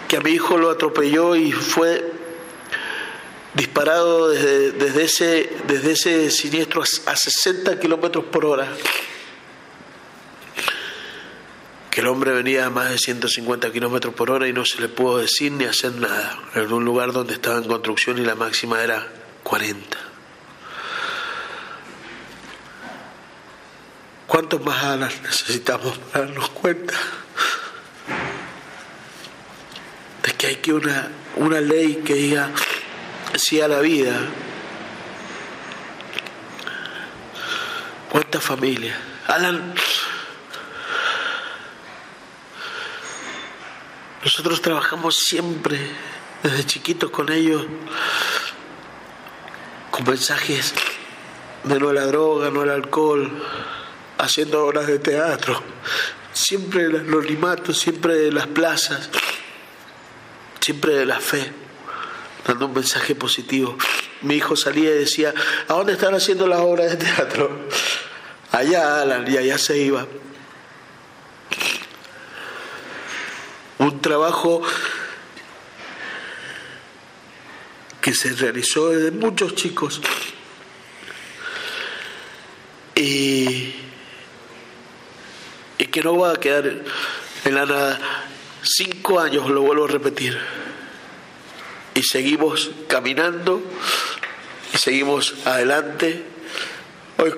[0.09, 2.13] que a mi hijo lo atropelló y fue
[3.55, 8.69] disparado desde, desde, ese, desde ese siniestro a 60 kilómetros por hora.
[11.91, 14.89] Que el hombre venía a más de 150 kilómetros por hora y no se le
[14.89, 16.39] pudo decir ni hacer nada.
[16.55, 19.09] En un lugar donde estaba en construcción y la máxima era
[19.47, 19.97] 40.
[24.27, 26.95] ¿Cuántos más alas necesitamos para darnos cuenta
[30.25, 32.51] de que hay que una, una ley que diga
[33.37, 34.19] sí a la vida?
[38.11, 38.99] ¿Cuántas familias?
[39.29, 39.75] Alan,
[44.25, 45.79] nosotros trabajamos siempre,
[46.43, 47.65] desde chiquitos con ellos,
[49.97, 50.75] con mensajes
[51.65, 53.31] de no a la droga, no al alcohol,
[54.19, 55.63] haciendo obras de teatro,
[56.35, 59.09] siempre de los limatos, siempre de las plazas,
[60.61, 61.51] siempre de la fe,
[62.47, 63.79] dando un mensaje positivo.
[64.21, 65.33] Mi hijo salía y decía,
[65.67, 67.67] ¿a dónde están haciendo las obras de teatro?
[68.53, 70.07] Allá, Alan, y allá se iba.
[73.79, 74.63] Un trabajo
[78.07, 80.01] que se realizó desde muchos chicos.
[82.95, 83.75] Y,
[85.77, 86.67] y que no va a quedar
[87.45, 87.99] en la nada.
[88.63, 90.39] Cinco años, lo vuelvo a repetir.
[91.97, 93.61] Y seguimos caminando
[94.73, 96.23] y seguimos adelante.
[97.19, 97.35] Hoy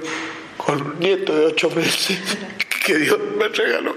[0.59, 2.19] con un nieto de ocho meses
[2.85, 3.97] que Dios me regaló.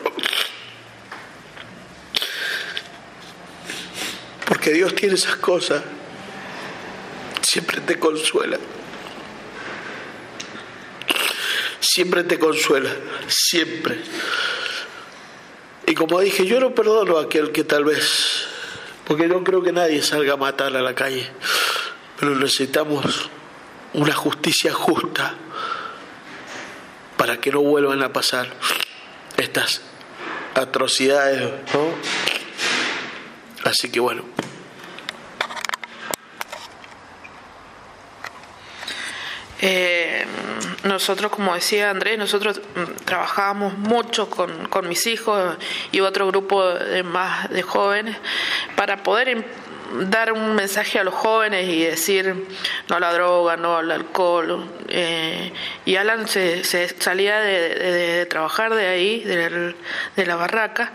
[4.45, 5.83] Porque Dios tiene esas cosas,
[7.51, 8.57] siempre te consuela.
[11.81, 12.89] Siempre te consuela,
[13.27, 13.99] siempre.
[15.85, 18.47] Y como dije, yo no perdono a aquel que tal vez,
[19.05, 21.29] porque no creo que nadie salga a matar a la calle,
[22.17, 23.29] pero necesitamos
[23.93, 25.35] una justicia justa
[27.17, 28.53] para que no vuelvan a pasar
[29.35, 29.81] estas
[30.55, 31.89] atrocidades, ¿no?
[33.65, 34.50] Así que bueno.
[39.61, 40.25] Eh,
[40.83, 45.57] nosotros, como decía Andrés, nosotros mm, trabajábamos mucho con, con mis hijos
[45.91, 48.17] y otro grupo de más de jóvenes
[48.75, 49.45] para poder
[49.93, 52.47] dar un mensaje a los jóvenes y decir
[52.89, 54.65] no a la droga, no al alcohol.
[54.87, 55.51] Eh,
[55.85, 60.91] y Alan se, salía de, trabajar de ahí, de, la barraca,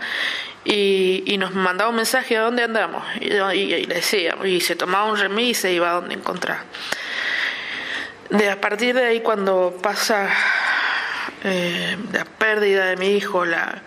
[0.65, 3.03] y, nos mandaba un mensaje a dónde andamos.
[3.21, 6.59] Y, le decía, y se tomaba un remis y se iba a donde encontrar.
[8.29, 10.29] De, a partir de ahí, cuando pasa
[11.45, 13.81] eh, la pérdida de mi hijo, la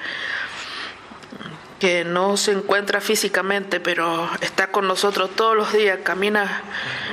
[1.78, 6.62] que no se encuentra físicamente, pero está con nosotros todos los días, camina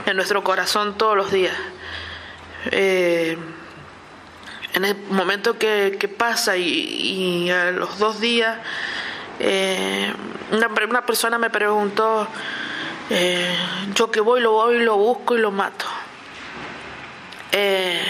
[0.05, 1.55] en nuestro corazón todos los días.
[2.71, 3.37] Eh,
[4.73, 8.57] en el momento que, pasa y, a los dos días,
[9.39, 10.13] eh,
[10.51, 12.25] una, una, persona me preguntó,
[13.95, 15.85] yo que voy, lo voy, lo busco y lo mato.
[17.51, 18.01] Eh,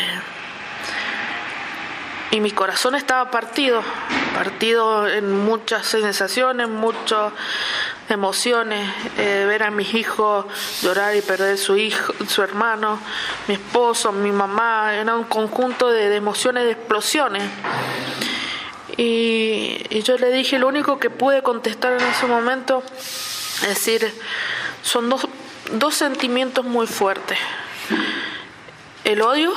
[2.31, 3.81] y mi corazón estaba partido,
[4.33, 7.31] partido en muchas sensaciones, muchas
[8.09, 10.45] emociones, eh, ver a mis hijos
[10.81, 12.99] llorar y perder su hijo, su hermano,
[13.47, 17.43] mi esposo, mi mamá, era un conjunto de, emociones, de explosiones.
[18.97, 22.83] Y, y, yo le dije, lo único que pude contestar en ese momento,
[23.61, 24.13] es decir,
[24.81, 25.27] son dos,
[25.71, 27.37] dos sentimientos muy fuertes
[29.07, 29.53] el odio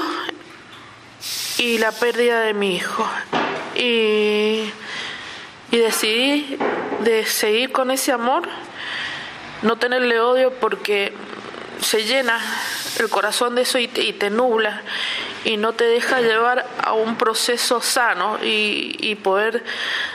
[1.58, 3.04] y la pérdida de mi hijo.
[3.74, 4.70] Y,
[5.72, 6.56] decidí
[7.00, 8.48] de seguir con ese amor,
[9.62, 11.12] no tenerle odio porque
[11.80, 12.38] se llena
[13.00, 14.82] el corazón de eso y te, nubla
[15.44, 19.64] y no te deja llevar a un proceso sano y, poder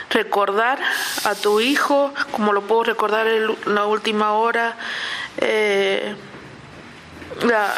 [0.08, 0.78] recordar
[1.24, 4.76] a tu hijo como lo puedo recordar en la última hora.
[5.38, 6.14] Eh,
[7.42, 7.74] la,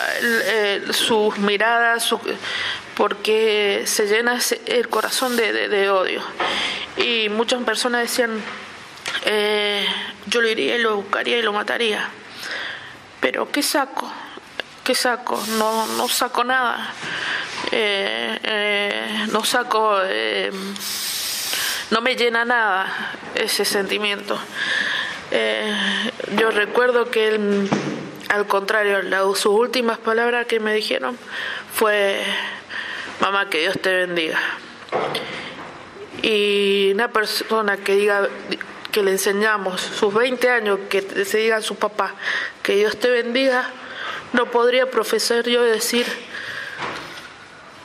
[0.92, 2.14] sus miradas,
[2.96, 6.22] porque se llena el corazón de, odio.
[6.96, 8.42] Y muchas personas decían,
[9.24, 9.86] eh,
[10.26, 12.08] yo lo iría y lo buscaría y lo mataría.
[13.20, 14.10] Pero ¿qué saco?
[14.84, 15.42] ¿Qué saco?
[15.58, 16.92] No, no saco nada.
[17.70, 19.98] Eh, eh, no saco,
[21.90, 24.38] no me llena nada ese sentimiento.
[26.36, 27.68] yo recuerdo que él
[28.28, 29.00] al contrario,
[29.34, 31.16] sus últimas palabras que me dijeron
[31.72, 32.22] fue,
[33.20, 34.38] mamá, que Dios te bendiga.
[36.22, 38.28] Y una persona que diga,
[38.92, 42.14] que le enseñamos sus 20 años, que se diga a su papá,
[42.62, 43.70] que Dios te bendiga,
[44.32, 46.06] no podría profesar yo decir,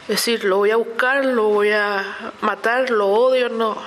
[0.07, 3.77] decir, lo voy a buscar, lo voy a matar, lo odio, no.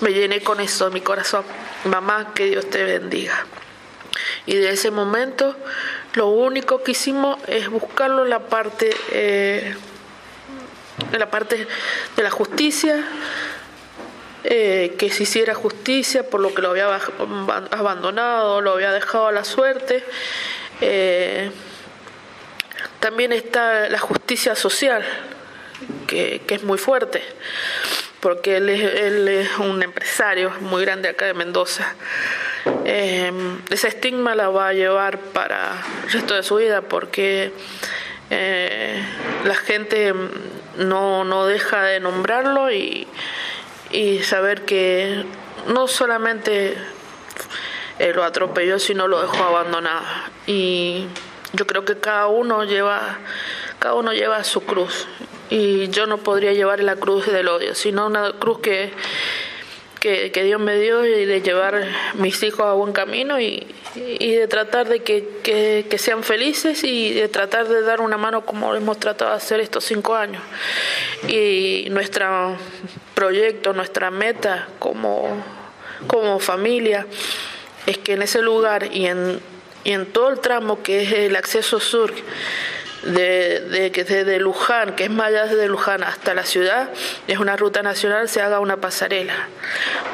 [0.00, 1.44] Me llené con eso mi corazón.
[1.84, 3.46] Mamá, que Dios te bendiga.
[4.46, 5.56] Y de ese momento
[6.14, 9.74] lo único que hicimos es buscarlo en la parte, eh,
[11.12, 11.66] en la parte
[12.16, 13.04] de la justicia,
[14.44, 17.00] eh, que se hiciera justicia por lo que lo había
[17.70, 20.04] abandonado, lo había dejado a la suerte.
[20.80, 21.50] Eh,
[23.00, 25.04] también está la justicia social,
[26.06, 27.22] que, que, es muy fuerte,
[28.24, 28.70] porque él
[29.28, 31.94] es, un empresario muy grande acá de Mendoza
[32.86, 33.30] eh,
[33.68, 35.72] ese estigma la va a llevar para
[36.06, 37.52] el resto de su vida porque
[38.30, 39.04] eh,
[39.44, 40.14] la gente
[40.78, 43.06] no, no deja de nombrarlo y,
[44.22, 45.26] saber que
[45.68, 46.78] no solamente
[48.14, 50.04] lo atropelló, sino lo dejó abandonado.
[50.46, 51.06] Y
[51.52, 53.18] yo creo que cada uno lleva,
[53.78, 55.06] cada uno lleva su cruz.
[55.54, 58.90] Y yo no podría llevar la cruz del odio, sino una cruz que,
[60.00, 64.48] que, Dios me dio y de llevar mis hijos a buen camino y, y de
[64.48, 68.98] tratar de que, que, sean felices y de tratar de dar una mano como hemos
[68.98, 70.42] tratado de hacer estos cinco años.
[71.28, 72.56] Y nuestro
[73.14, 75.40] proyecto, nuestra meta como,
[76.08, 77.06] como familia
[77.86, 79.38] es que en ese lugar y en,
[79.84, 82.12] y en todo el tramo que es el acceso sur,
[83.04, 86.90] de, de, desde Luján, que es más allá de Luján hasta la ciudad,
[87.26, 89.48] es una ruta nacional, se haga una pasarela.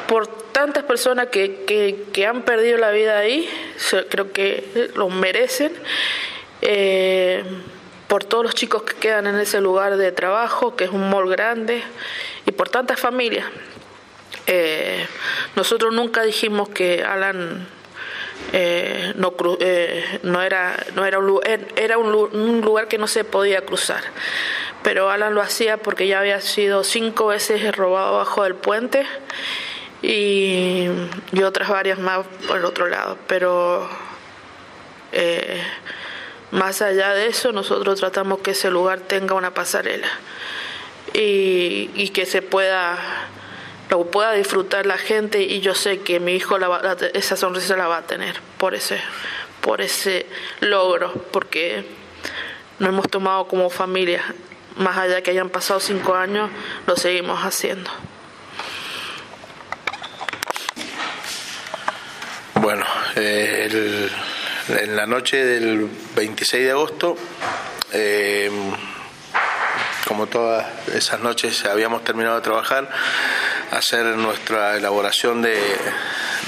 [0.07, 3.49] Por tantas personas que, que, que han perdido la vida ahí,
[4.09, 5.71] creo que lo merecen.
[6.61, 7.43] Eh,
[8.07, 11.29] por todos los chicos que quedan en ese lugar de trabajo, que es un mall
[11.29, 11.81] grande,
[12.45, 13.45] y por tantas familias.
[14.47, 15.07] Eh,
[15.55, 17.65] nosotros nunca dijimos que Alan
[18.53, 21.39] eh, no, eh, no era no era un
[21.75, 24.03] era un, lugar que no se podía cruzar.
[24.83, 29.05] Pero Alan lo hacía porque ya había sido cinco veces robado bajo del puente
[30.01, 30.87] y,
[31.31, 33.17] y otras varias más por el otro lado.
[33.27, 33.87] Pero
[35.11, 35.61] eh,
[36.51, 40.07] más allá de eso nosotros tratamos que ese lugar tenga una pasarela
[41.13, 42.97] y, y que se pueda
[43.91, 46.57] lo pueda disfrutar la gente y yo sé que mi hijo
[47.13, 49.01] esa sonrisa la va a tener por ese,
[49.59, 50.25] por ese
[50.61, 51.83] logro, porque
[52.79, 54.23] nos hemos tomado como familia,
[54.77, 56.49] más allá que hayan pasado cinco años,
[56.87, 57.91] lo seguimos haciendo.
[62.55, 62.85] Bueno,
[63.17, 64.09] eh,
[64.69, 67.17] en la noche del 26 de agosto,
[67.91, 68.49] eh,
[70.07, 72.89] como todas esas noches habíamos terminado de trabajar,
[73.71, 75.57] hacer nuestra elaboración de,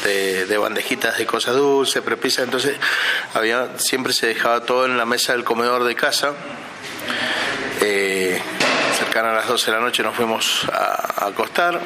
[0.03, 2.77] de, bandejitas de cosas dulces, prepisas, entonces
[3.33, 6.33] había, siempre se dejaba todo en la mesa del comedor de casa.
[7.81, 8.41] Eh,
[8.97, 11.79] cercana a las 12 de la noche nos fuimos a, acostar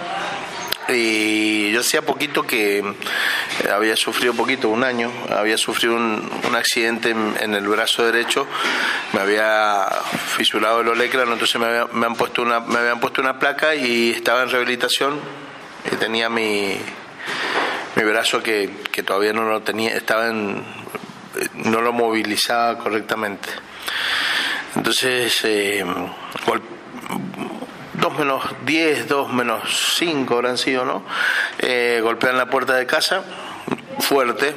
[0.90, 6.56] y yo hacía poquito que eh, había sufrido poquito, un año, había sufrido un, un
[6.56, 8.48] accidente en, el brazo derecho,
[9.14, 9.88] me había
[10.36, 14.12] fisurado el olecrano, entonces me, me, han puesto una, me habían puesto una placa y
[14.12, 15.20] estaba en rehabilitación
[15.92, 16.78] y tenía mi,
[17.96, 20.64] mi brazo que, que todavía no lo tenía, estaba en,
[21.54, 23.50] no lo movilizaba correctamente.
[24.76, 25.84] Entonces, eh,
[28.08, 31.04] 2 menos 10, 2 menos 5 habrán sido, ¿no?
[31.60, 33.22] Eh, golpean la puerta de casa,
[34.00, 34.56] fuerte,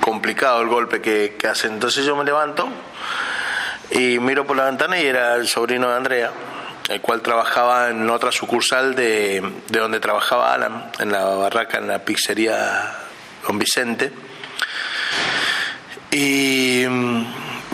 [0.00, 1.72] complicado el golpe que, que hacen.
[1.72, 2.68] Entonces yo me levanto
[3.90, 6.30] y miro por la ventana y era el sobrino de Andrea,
[6.88, 11.88] el cual trabajaba en otra sucursal de, de donde trabajaba Alan, en la barraca, en
[11.88, 12.92] la pizzería
[13.44, 14.12] Don Vicente.
[16.12, 16.86] Y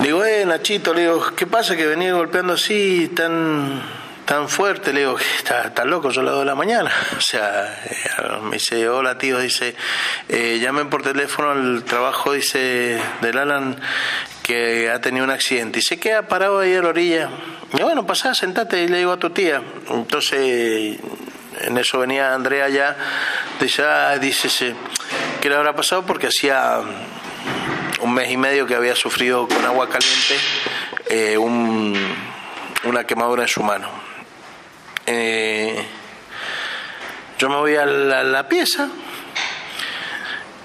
[0.01, 3.83] Digo, eh, Nachito, le digo, ¿qué pasa que venía golpeando así tan
[4.25, 4.95] tan fuerte?
[4.95, 6.91] Le digo, está, loco, son las 2 de la mañana.
[7.19, 9.77] O sea, eh, me dice, hola tío, dice,
[10.27, 13.77] eh, llamen por teléfono al trabajo, dice, del Alan
[14.43, 17.29] que ha tenido un accidente y se queda parado ahí a la orilla.
[17.79, 19.63] Y bueno, pasá, sentate y le digo a tu tía.
[19.91, 20.99] Entonces,
[21.61, 22.97] en eso venía Andrea ya,
[23.61, 24.75] dice, ah, dice,
[25.43, 26.07] ¿qué le habrá pasado?
[26.07, 26.81] Porque hacía
[28.01, 30.37] un mes y medio que había sufrido con agua caliente
[31.09, 33.89] eh, una quemadura en su mano.
[35.07, 35.85] Eh,
[37.39, 38.89] yo me voy a la, pieza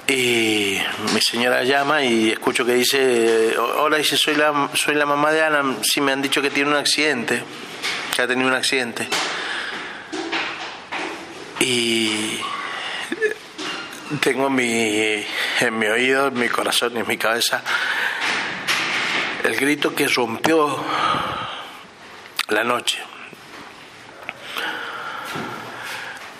[0.07, 0.77] y
[1.13, 5.41] mi señora llama y escucho que dice, hola, dice, soy la, soy la mamá de
[5.43, 7.41] Ana, sí me han dicho que tiene un accidente,
[8.15, 9.07] que ha tenido un accidente.
[11.61, 12.39] Y
[14.21, 15.25] tengo mi,
[15.61, 17.63] en mi oído, en mi corazón y en mi cabeza
[19.45, 20.83] el grito que rompió
[22.49, 22.97] la noche.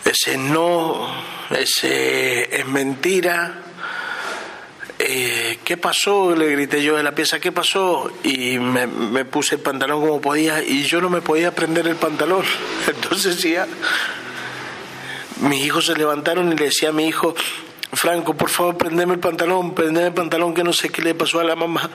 [0.03, 1.07] Ese no,
[1.51, 3.61] ese es mentira.
[4.97, 6.35] Eh, ¿Qué pasó?
[6.35, 8.11] Le grité yo de la pieza, ¿qué pasó?
[8.23, 11.97] Y me, me, puse el pantalón como podía y yo no me podía prender el
[11.97, 12.43] pantalón.
[12.87, 13.67] Entonces ya
[15.41, 17.35] mis hijos se levantaron y le decía a mi hijo,
[17.95, 21.39] Franco, por favor, prendeme el pantalón, prendeme el pantalón que no sé qué le pasó
[21.39, 21.89] a la mamá.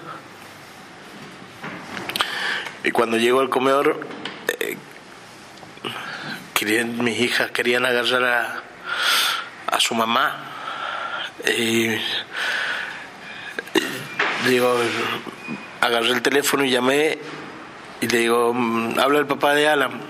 [2.83, 4.07] Y cuando llego al comedor,
[4.49, 4.77] eh,
[6.55, 8.63] querían, mis hijas querían agarrar a,
[9.67, 10.47] a su mamá,
[11.47, 11.89] Y,
[14.49, 14.77] digo,
[15.81, 17.19] agarré el teléfono y llamé
[18.01, 20.01] y le digo, mm, habla el papá de Alan.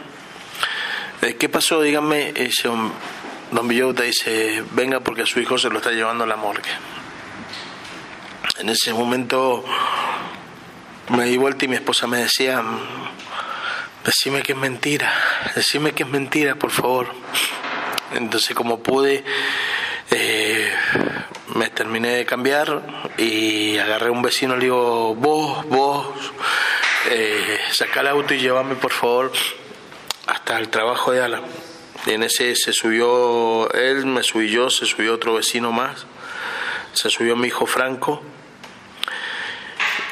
[1.22, 1.82] Eh, ¿Qué pasó?
[1.82, 2.32] Díganme.
[2.36, 2.68] Y dice,
[3.51, 6.70] don Villota dice, venga porque a su hijo se lo está llevando a la morgue.
[8.59, 9.64] En ese momento
[11.09, 12.62] me di vuelta y mi esposa me decía,
[14.05, 15.12] decime que es mentira,
[15.55, 17.09] decime que es mentira, por favor.
[18.14, 19.24] Entonces como pude,
[20.11, 20.72] eh,
[21.55, 22.82] me terminé de cambiar
[23.18, 26.07] y agarré a un vecino y le digo, vos, vos,
[27.11, 29.32] eh, saca el auto y llévame por favor
[30.26, 31.70] hasta el trabajo de Alan.
[32.07, 36.07] En ese se subió él, me subí yo, se subió otro vecino más,
[36.94, 38.22] se subió mi hijo Franco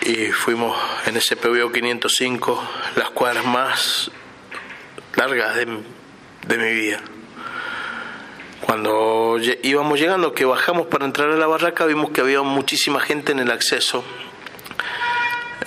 [0.03, 4.11] y fuimos en ese PBO 505 las cuadras más
[5.17, 5.67] largas de,
[6.47, 7.01] de mi vida.
[8.61, 13.33] Cuando íbamos llegando, que bajamos para entrar a la barraca, vimos que había muchísima gente
[13.33, 14.05] en el acceso.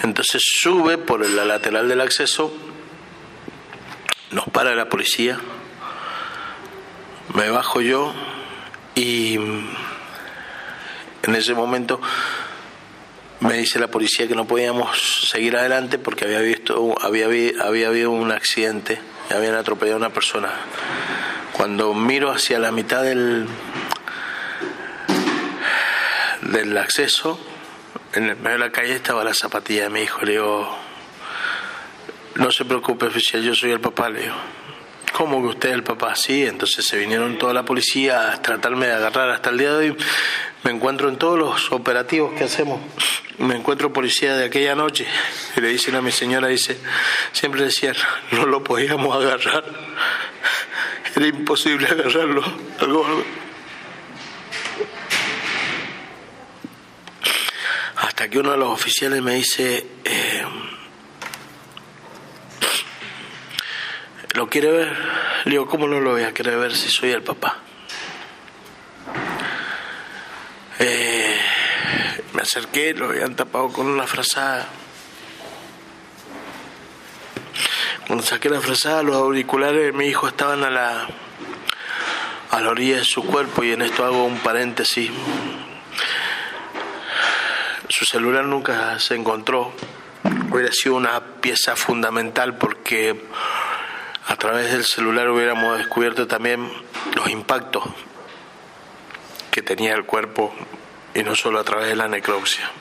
[0.04, 2.54] Entonces sube por la lateral del acceso,
[4.32, 5.40] nos para la policía,
[7.34, 8.14] me bajo yo
[8.96, 12.02] y en ese momento
[13.40, 18.12] me dice la policía que no podíamos seguir adelante porque había visto había, había habido
[18.12, 19.00] un accidente
[19.30, 20.52] y habían atropellado a una persona
[21.62, 23.48] cuando miro hacia la mitad del,
[26.42, 27.40] del acceso,
[28.14, 30.24] en el medio de la calle estaba la zapatilla de mi hijo.
[30.24, 30.78] Le digo,
[32.36, 34.10] no se preocupe, oficial, yo soy el papá.
[34.10, 34.36] Le digo,
[35.22, 36.16] ¿cómo que usted es el papá?
[36.16, 39.30] Sí, entonces se vinieron toda la policía a tratarme de agarrar.
[39.30, 39.98] Hasta el día de hoy
[40.64, 42.82] me encuentro en todos los operativos que hacemos.
[43.38, 45.06] Me encuentro policía de aquella noche
[45.56, 46.76] y le dicen a mi señora, dice,
[47.34, 47.94] siempre decían,
[48.32, 49.64] no lo podíamos agarrar
[51.16, 52.44] era imposible agarrarlo.
[52.80, 53.24] Algo,
[57.98, 60.44] Hasta que uno de los oficiales me dice, eh,
[64.34, 64.98] ¿lo quiere ver?
[65.46, 67.60] Le digo, ¿cómo no lo voy a querer ver si soy el papá?
[70.80, 71.40] Eh,
[72.34, 74.68] me acerqué, lo habían tapado con una frazada.
[78.08, 81.08] Cuando saqué la frazada, los auriculares de mi hijo estaban a la,
[82.50, 85.12] a la orilla de su cuerpo y en esto hago un paréntesis.
[87.90, 89.74] Su celular nunca se encontró.
[90.50, 93.22] Hubiera sido una pieza fundamental porque
[94.32, 96.72] a través del celular hubiéramos descubierto también
[97.16, 97.84] los impactos
[99.52, 100.54] que tenía el cuerpo
[101.14, 102.72] y no solo a través de la necropsia.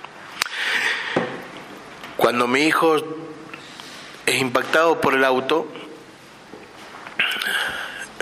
[2.17, 2.95] Cuando mi hijo
[4.27, 5.67] es impactado por el auto.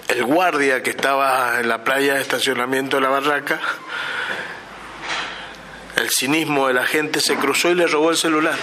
[0.09, 3.61] El guardia que estaba en la playa de estacionamiento de la barraca,
[5.97, 8.57] el cinismo de la gente se cruzó y le robó el celular.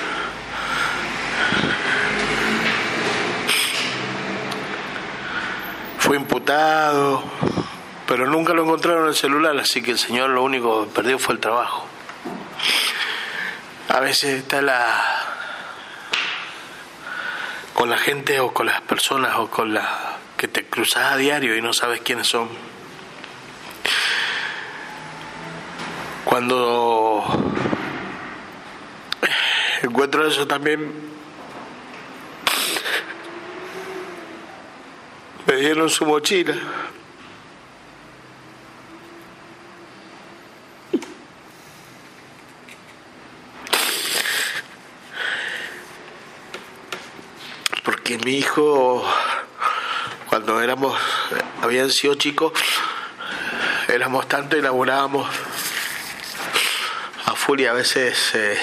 [6.06, 7.24] Fue imputado,
[8.08, 11.34] pero nunca lo encontraron el celular, así que el señor lo único que perdió fue
[11.34, 11.88] el trabajo.
[13.90, 15.04] A veces está la
[17.74, 19.90] con la gente o con las personas o con las
[20.38, 22.50] que te cruzas a diario y no sabes quiénes son.
[26.24, 27.26] Cuando
[29.82, 31.15] encuentro eso también
[35.56, 36.56] dieron su mochila
[48.06, 49.04] que mi hijo,
[50.30, 50.96] cuando éramos,
[51.64, 52.54] habían sido chicos,
[53.88, 55.28] éramos tanto y laburábamos
[57.26, 58.60] a y a veces eh,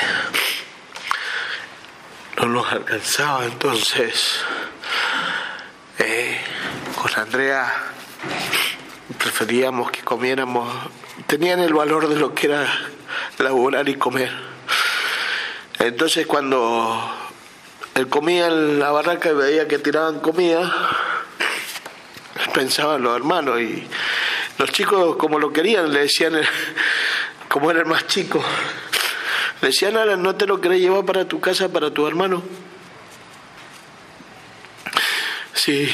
[2.37, 3.45] no nos alcanzaba.
[3.45, 4.45] Entonces,
[7.03, 7.67] con Andrea
[9.19, 10.73] preferíamos que comiéramos,
[11.27, 12.65] tenían el valor de lo que era
[13.39, 14.31] laburar y comer.
[15.81, 17.13] Entonces cuando
[17.97, 20.73] él comía en la barraca y veía que tiraban comida,
[22.55, 23.85] pensaban los hermanos y
[24.59, 26.35] los chicos como lo querían, le decían,
[27.49, 28.41] como era el más chico,
[29.61, 32.45] le decían, Alan, ¿no te lo querés llevar para tu casa, para tu hermano?
[35.53, 35.93] Sí,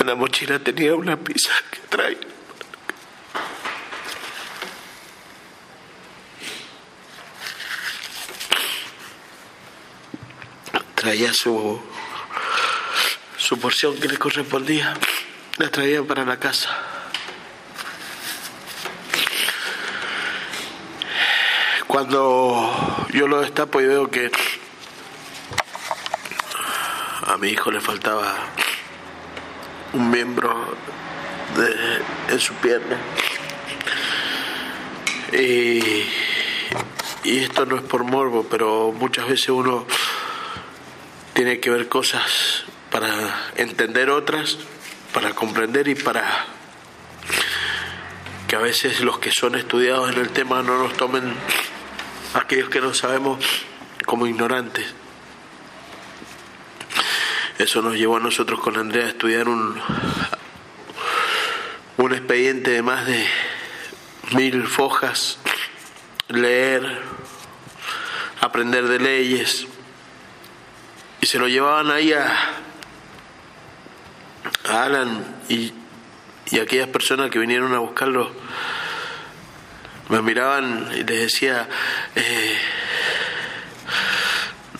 [0.00, 2.18] en la mochila tenía una pizza que trae.
[10.94, 11.80] traía su,
[13.38, 14.92] su porción que le correspondía,
[15.56, 16.78] la traía para la casa.
[21.86, 24.30] Cuando yo lo destapo y veo que
[27.26, 28.36] a mi hijo le faltaba
[29.92, 30.76] un miembro
[31.56, 32.96] de, en su pierna.
[35.32, 36.04] Y,
[37.24, 39.86] y esto no es por morbo, pero muchas veces uno
[41.32, 44.58] tiene que ver cosas para entender otras,
[45.12, 46.46] para comprender y para
[48.48, 51.34] que a veces los que son estudiados en el tema no nos tomen
[52.34, 53.44] aquellos que no sabemos
[54.04, 54.99] como ignorantes.
[57.60, 59.78] Eso nos llevó a nosotros con Andrea a estudiar un,
[61.98, 63.26] un expediente de más de
[64.32, 65.38] mil fojas,
[66.28, 67.02] leer,
[68.40, 69.66] aprender de leyes,
[71.20, 72.34] y se lo llevaban ahí a,
[74.64, 75.74] Alan y,
[76.50, 78.32] y aquellas personas que vinieron a buscarlo.
[80.08, 81.68] Me miraban y les decía,
[82.14, 82.58] eh,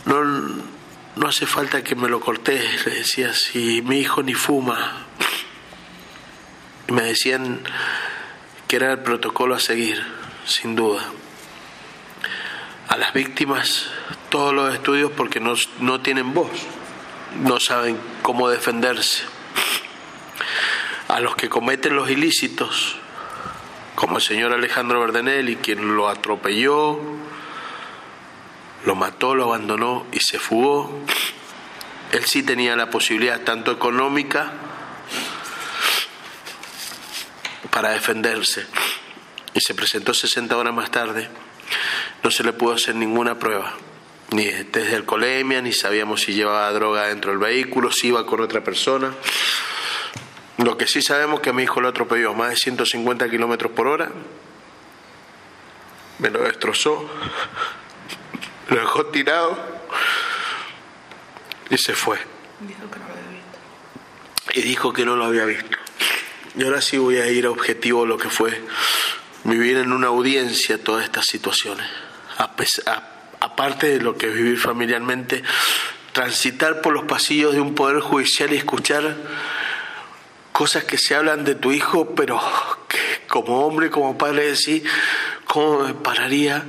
[0.07, 0.71] no,
[1.17, 5.07] no hace falta que me lo corté, les decía, si mi hijo ni fuma.
[6.89, 7.61] Y me decían
[8.69, 10.03] que era el protocolo a seguir,
[10.45, 11.05] sin duda.
[12.89, 13.91] A las víctimas
[14.31, 16.51] todos los estudios porque no, no tienen voz,
[17.43, 19.25] no saben cómo defenderse
[21.11, 22.97] a los que cometen los ilícitos,
[23.97, 27.01] como el señor Alejandro Verdenelli, quien lo atropelló,
[28.85, 31.05] lo mató, lo abandonó y se fugó.
[32.13, 34.53] Él sí tenía la posibilidad, tanto económica,
[37.71, 38.67] para defenderse.
[39.55, 41.29] Y se presentó 60 horas más tarde.
[42.23, 43.75] No se le pudo hacer ninguna prueba,
[44.33, 48.63] ni desde alcoholemia, ni sabíamos si llevaba droga dentro del vehículo, si iba con otra
[48.63, 49.15] persona.
[50.59, 53.87] Lo que sí sabemos es que mi hijo lo atropelló más de 150 kilómetros por
[53.87, 54.11] hora,
[56.19, 57.09] me lo destrozó,
[58.71, 59.59] lo dejó tirado
[61.69, 62.19] y se fue.
[62.61, 63.49] Dijo que no lo había visto.
[64.55, 65.79] Y dijo que no lo había visto.
[66.57, 68.61] Y ahora sí voy a ir a objetivo lo que fue
[69.45, 71.87] vivir en una audiencia todas estas situaciones.
[73.41, 75.43] aparte de lo que es vivir familiarmente,
[76.13, 79.17] transitar por los pasillos de un poder judicial y escuchar
[80.53, 82.41] cosas que se hablan de tu hijo, pero
[82.89, 82.99] que
[83.29, 84.85] como hombre, como padre, decir,
[85.47, 86.65] ¿cómo me pararía?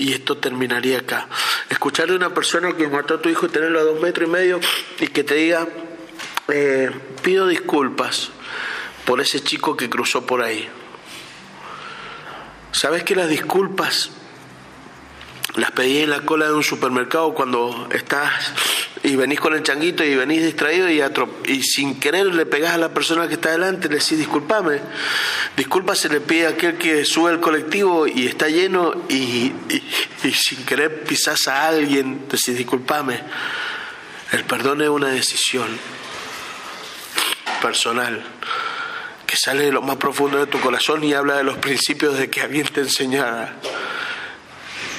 [0.00, 1.28] Y esto terminaría acá.
[1.68, 4.32] Escuchar a una persona que mató a tu hijo y tenerlo a dos metros y
[4.32, 4.58] medio
[4.98, 5.68] y que te diga,
[6.48, 6.90] eh,
[7.22, 8.30] pido disculpas
[9.04, 10.66] por ese chico que cruzó por ahí.
[12.72, 14.10] ¿Sabes que las disculpas
[15.60, 18.52] las pedí en la cola de un supermercado cuando estás
[19.02, 22.88] y venís con el changuito y venís distraído y, sin querer le pegás a la
[22.94, 24.80] persona que está delante, le decís disculpame.
[25.58, 29.52] Disculpa se le pide a aquel que sube el colectivo y está lleno y,
[30.22, 33.20] y, sin querer pisás a alguien, decís disculpame.
[34.32, 35.68] El perdón es una decisión
[37.60, 38.24] personal
[39.26, 42.30] que sale de lo más profundo de tu corazón y habla de los principios de
[42.30, 43.56] que alguien te enseñara.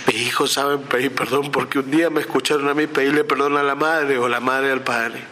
[0.08, 3.64] Mis hijos saben pedir perdón porque un día me escucharon a mí pedirle perdón a
[3.64, 5.24] la madre o la madre al padre.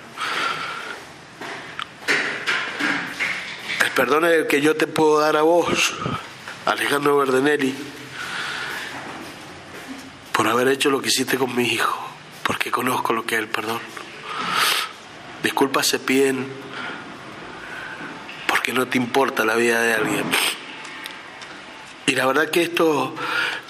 [3.84, 5.93] El perdón es el que yo te puedo dar a vos,
[6.65, 7.76] Alejandro Verdenelli,
[10.32, 11.99] por haber hecho lo que hiciste con mi hijo,
[12.43, 13.80] porque conozco lo que es el perdón.
[15.43, 16.47] Disculpas se piden
[18.47, 20.26] porque no te importa la vida de alguien.
[22.07, 23.15] Y la verdad que esto,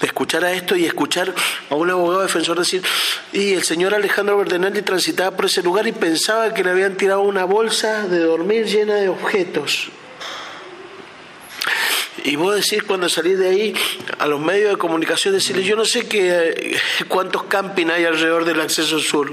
[0.00, 1.34] de escuchar a esto y escuchar
[1.68, 2.82] a un abogado defensor decir,
[3.32, 7.20] y el señor Alejandro Verdenelli transitaba por ese lugar y pensaba que le habían tirado
[7.20, 9.90] una bolsa de dormir llena de objetos.
[12.24, 13.74] Y vos decís cuando salís de ahí
[14.18, 16.78] a los medios de comunicación, decirles, yo no sé qué,
[17.08, 19.32] cuántos camping hay alrededor del acceso sur.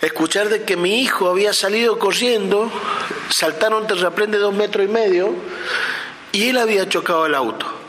[0.00, 2.70] Escuchar de que mi hijo había salido corriendo,
[3.30, 5.34] saltaron terraplén de dos metros y medio,
[6.32, 7.83] y él había chocado el auto.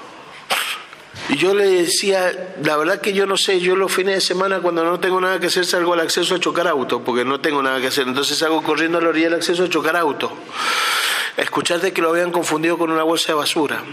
[1.29, 4.59] Y yo le decía, la verdad que yo no sé, yo los fines de semana
[4.59, 7.63] cuando no tengo nada que hacer salgo al acceso a chocar auto, porque no tengo
[7.63, 10.31] nada que hacer, entonces salgo corriendo a la orilla del acceso a chocar auto.
[11.37, 13.83] Escuchar de que lo habían confundido con una bolsa de basura.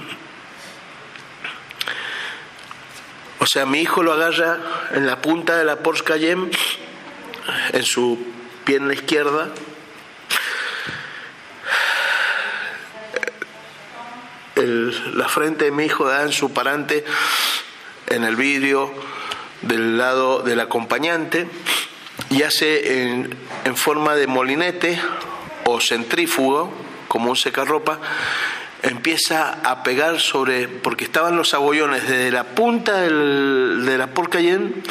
[3.38, 4.60] O sea, mi hijo lo agarra
[4.92, 6.50] en la punta de la Porsche Cayenne,
[7.72, 8.18] en su
[8.64, 9.48] pierna izquierda,
[14.66, 17.04] la frente de mi hijo da en su parante
[18.08, 18.92] en el vidrio
[19.62, 21.46] del lado del acompañante
[22.30, 23.34] y hace en,
[23.64, 25.00] en forma de molinete
[25.64, 26.72] o centrífugo,
[27.08, 28.00] como un secarropa,
[28.82, 34.82] empieza a pegar sobre, porque estaban los abollones desde la punta del, de la Porcayén,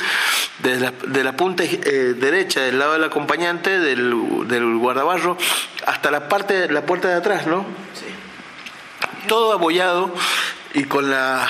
[0.59, 5.37] desde la, de la punta eh, derecha del lado del acompañante, del, del guardabarro,
[5.85, 7.65] hasta la parte, la puerta de atrás, ¿no?
[7.93, 8.05] Sí.
[9.27, 10.13] Todo abollado
[10.73, 11.47] y con la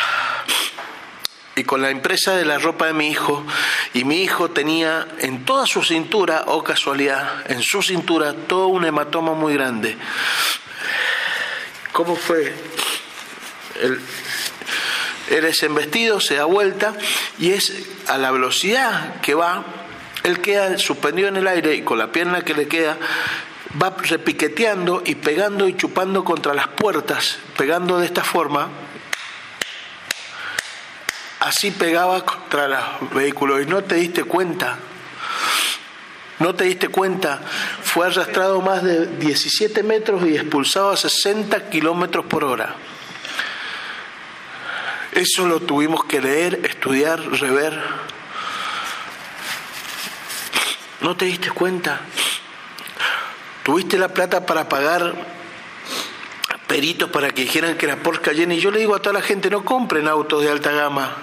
[1.55, 3.45] y con la empresa de la ropa de mi hijo,
[3.93, 8.67] y mi hijo tenía en toda su cintura, o oh casualidad, en su cintura todo
[8.67, 9.97] un hematoma muy grande.
[11.91, 12.53] ¿Cómo fue?
[13.82, 13.99] Él,
[15.30, 16.93] es embestido, se da vuelta
[17.38, 19.65] y es a la velocidad que va,
[20.24, 22.97] él queda suspendido en el aire y con la pierna que le queda
[23.82, 28.69] va repiqueteando y pegando y chupando contra las puertas, pegando de esta forma,
[31.39, 34.78] así pegaba contra los vehículos y no te diste cuenta.
[36.39, 37.39] No te diste cuenta,
[37.84, 42.76] fue arrastrado más de 17 metros y expulsado a 60 kilómetros por hora.
[45.11, 47.80] Eso lo tuvimos que leer, estudiar, rever.
[51.01, 52.01] ¿No te diste cuenta?
[53.64, 55.14] Tuviste la plata para pagar
[56.68, 58.55] peritos para que dijeran que era por Cayenne.
[58.55, 61.16] Y yo le digo a toda la gente, no compren autos de alta gama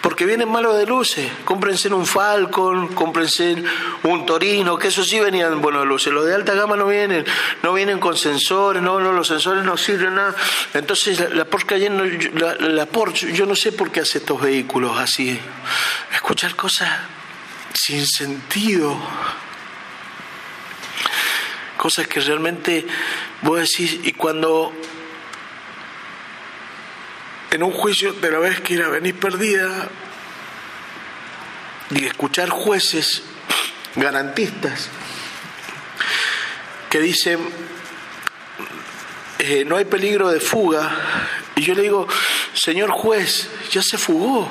[0.00, 1.30] porque vienen malos de luces.
[1.44, 3.62] Cómprense un Falcon, cómprense
[4.04, 6.12] un Torino, que eso sí venían buenos de luces.
[6.12, 7.24] Los de alta gama no vienen,
[7.62, 10.34] no vienen con sensores, no, no los sensores no sirven nada.
[10.72, 15.38] Entonces la, Porsche Cayenne, la Porsche, yo no sé por qué hace estos vehículos así.
[16.14, 16.88] Escuchar cosas
[17.74, 18.96] sin sentido.
[21.80, 22.86] Cosas que realmente
[23.40, 24.70] voy a decir, y cuando
[27.50, 29.88] en un juicio de la vez que ir a venir perdida
[31.88, 33.22] y escuchar jueces
[33.96, 34.90] garantistas
[36.90, 37.40] que dicen
[39.38, 40.94] eh, no hay peligro de fuga
[41.56, 42.06] y yo le digo
[42.52, 44.46] señor juez ya se fugó.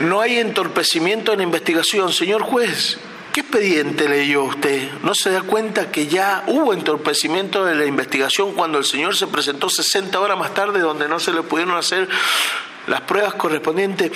[0.00, 2.98] No hay entorpecimiento en la investigación señor juez
[3.32, 4.92] ¿Qué expediente leyó usted?
[5.02, 9.26] ¿No se da cuenta que ya hubo entorpecimiento de la investigación cuando el señor se
[9.26, 12.06] presentó 60 horas más tarde donde no se le pudieron hacer
[12.86, 14.12] las pruebas correspondientes?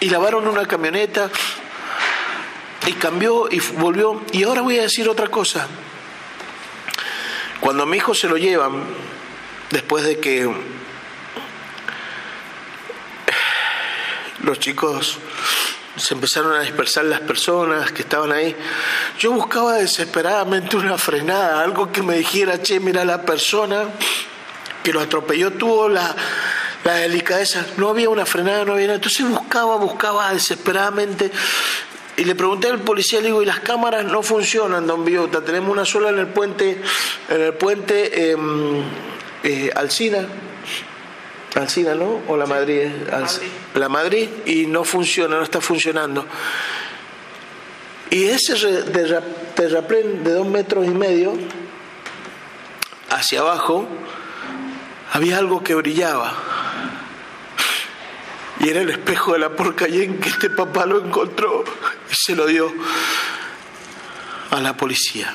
[0.00, 1.30] Y lavaron una camioneta
[2.88, 4.22] y cambió y volvió.
[4.32, 5.68] Y ahora voy a decir otra cosa.
[7.60, 8.82] Cuando a mi hijo se lo llevan,
[9.70, 10.52] después de que
[14.42, 15.20] los chicos
[15.96, 18.54] se empezaron a dispersar las personas que estaban ahí.
[19.18, 23.84] Yo buscaba desesperadamente una frenada, algo que me dijera, che, mira, la persona
[24.82, 26.14] que lo atropelló tuvo la,
[26.84, 27.66] delicadeza.
[27.78, 28.96] No había una frenada, no había nada.
[28.96, 31.32] Entonces buscaba, buscaba desesperadamente.
[32.16, 35.42] Y le pregunté al policía, le digo, ¿y las cámaras no funcionan, don Biota?
[35.42, 36.80] Tenemos una sola en el puente,
[37.28, 38.82] en el puente em,
[39.42, 40.26] eh, Alcina
[41.56, 42.20] Alcina, ¿no?
[42.28, 42.88] O la Madrid,
[43.74, 46.26] La Madrid y no funciona, no está funcionando.
[48.10, 48.54] Y ese
[49.54, 51.34] terraplén de dos metros y medio
[53.10, 53.88] hacia abajo
[55.12, 56.34] había algo que brillaba.
[58.60, 61.64] Y era el espejo de la en que este papá lo encontró
[62.10, 62.72] y se lo dio
[64.50, 65.34] a la policía.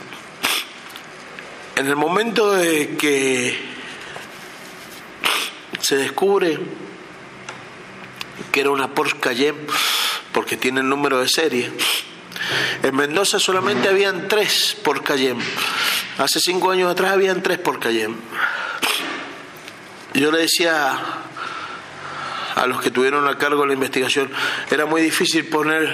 [1.75, 3.70] En el momento de que
[5.81, 6.59] se descubre
[8.51, 9.67] que era una Porsche Cayenne
[10.31, 11.71] porque tiene el número de serie.
[12.83, 15.43] En Mendoza solamente habían tres por Cayenne.
[16.17, 18.15] Hace cinco años atrás habían tres por Cayenne.
[20.13, 20.99] Yo le decía
[22.55, 24.29] a los que tuvieron a cargo la investigación,
[24.69, 25.93] era muy difícil poner,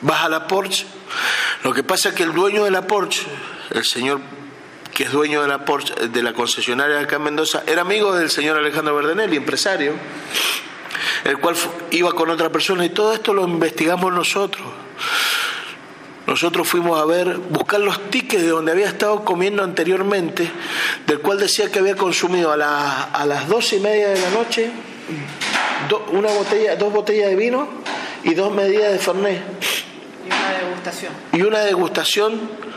[0.00, 0.86] baja la Porsche.
[1.64, 3.26] Lo que pasa es que el dueño de la Porsche,
[3.70, 4.20] el señor
[4.98, 8.30] que es dueño de la, Porsche, de la concesionaria acá en Mendoza, era amigo del
[8.30, 9.92] señor Alejandro Verdenelli, empresario,
[11.22, 11.54] el cual
[11.92, 14.66] iba con otra persona y todo esto lo investigamos nosotros.
[16.26, 20.50] Nosotros fuimos a ver, buscar los tickets de donde había estado comiendo anteriormente,
[21.06, 24.72] del cual decía que había consumido a, a las doce y media de la noche
[26.10, 27.68] una botella, dos botellas de vino
[28.24, 29.42] y dos medidas de Fernet.
[30.24, 31.12] Y una degustación.
[31.34, 32.67] Y una degustación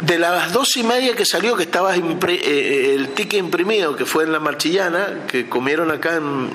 [0.00, 4.06] de las dos y media que salió, que estaba eh, eh, el ticket imprimido, que
[4.06, 6.50] fue en la Marchillana, que comieron acá en,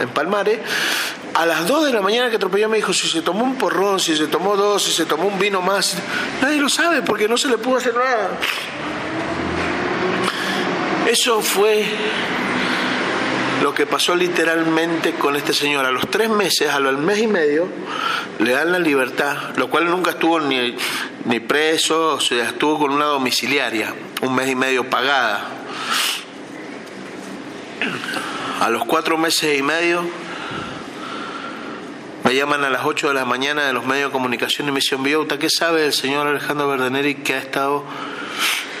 [0.00, 0.58] en, Palmares,
[1.34, 4.00] a las dos de la mañana que atropelló me dijo si se tomó un porrón,
[4.00, 5.96] si se tomó dos, si se tomó un vino más.
[6.40, 8.30] Nadie lo sabe porque no se le pudo hacer nada.
[11.06, 11.84] Eso fue
[13.62, 15.86] lo que pasó literalmente con este señor.
[15.86, 17.68] A los tres meses, a los mes y medio,
[18.40, 20.76] le dan la libertad, lo cual nunca estuvo ni,
[21.24, 25.46] ni preso, o sea, estuvo con una domiciliaria, un mes y medio pagada.
[28.60, 30.04] A los cuatro meses y medio
[32.24, 34.76] me llaman a las 8 de la mañana de los medios de comunicación y me
[34.76, 37.84] dicen, Viauta, ¿qué sabe el señor Alejandro Verdeneri que ha estado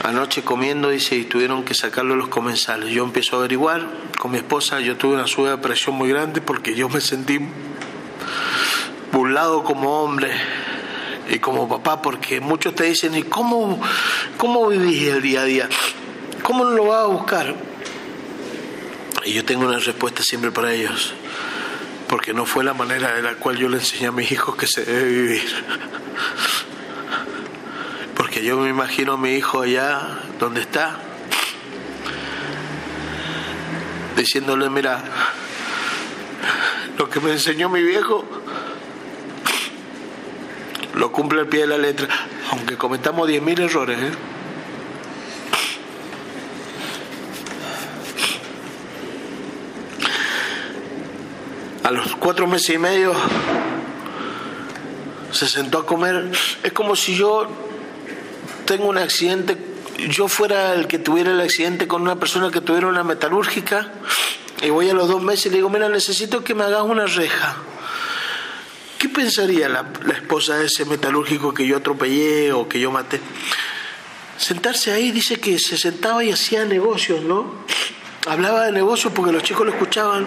[0.02, 0.90] anoche comiendo?
[0.90, 2.90] Dice, y tuvieron que sacarlo los comensales.
[2.90, 3.86] Yo empiezo a averiguar
[4.18, 7.38] con mi esposa, yo tuve una suba de presión muy grande porque yo me sentí
[9.12, 10.32] burlado como hombre
[11.28, 13.80] y como papá, porque muchos te dicen, ¿y cómo,
[14.36, 15.68] cómo vivís el día a día?
[16.42, 17.54] ¿Cómo lo vas a buscar?
[19.24, 21.14] Y yo tengo una respuesta siempre para ellos
[22.12, 24.66] porque no fue la manera de la cual yo le enseñé a mis hijos que
[24.66, 25.64] se debe vivir.
[28.42, 30.98] Yo me imagino a mi hijo allá donde está,
[34.16, 35.00] diciéndole, mira,
[36.98, 38.24] lo que me enseñó mi viejo
[40.94, 42.08] lo cumple al pie de la letra,
[42.50, 43.98] aunque cometamos 10.000 errores.
[44.00, 44.12] ¿eh?
[51.84, 53.12] a los cuatro meses y medio
[55.30, 56.30] se sentó a comer.
[56.62, 57.48] Es como si yo
[58.64, 59.56] tengo un accidente,
[60.08, 63.92] yo fuera el que tuviera el accidente con una persona que tuviera una metalúrgica
[64.62, 67.06] y voy a los dos meses y le digo, mira, necesito que me hagas una
[67.06, 67.56] reja.
[68.98, 73.20] ¿Qué pensaría la, esposa de ese metalúrgico que yo atropellé o que yo maté?
[74.36, 77.62] Sentarse ahí dice que se sentaba y hacía negocios, ¿no?
[78.26, 80.26] hablaba de negocios porque los chicos lo escuchaban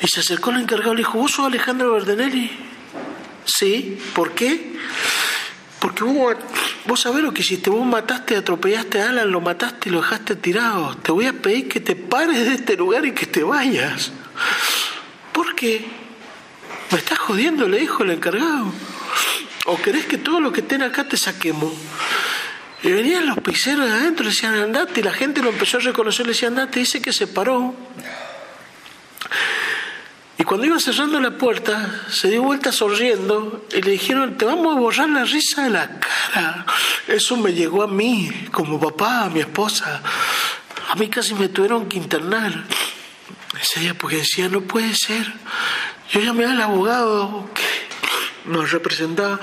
[0.00, 2.50] y se acercó el encargado y le dijo, ¿vos sos Alejandro Verdenelli?
[3.44, 4.76] Sí, ¿por qué?
[5.80, 6.36] Porque vos,
[6.86, 10.36] vos sabés lo que hiciste, vos mataste, atropellaste a Alan, lo mataste y lo dejaste
[10.36, 10.96] tirado.
[10.96, 14.12] Te voy a pedir que te pares de este lugar y que te vayas.
[15.32, 15.86] ¿Por qué?
[16.90, 18.72] Me estás jodiendo, le dijo el encargado.
[19.66, 21.72] ¿O querés que todo lo que estén acá te saquemos?
[22.82, 25.80] Y venían los pizzeros de adentro, le decían andate, y la gente lo empezó a
[25.80, 27.74] reconocer, le decía andate, dice que se paró.
[30.40, 34.76] Y cuando iba cerrando la puerta, se dio vuelta sonriendo y le dijeron, te vamos
[34.76, 36.64] a borrar la risa de la cara.
[37.08, 40.00] Eso me llegó a mí, como papá, a mi esposa.
[40.90, 42.64] A mí casi me tuvieron que internar.
[43.60, 45.26] Ese día porque decía, no puede ser.
[46.12, 49.40] Yo llamé al abogado que nos representaba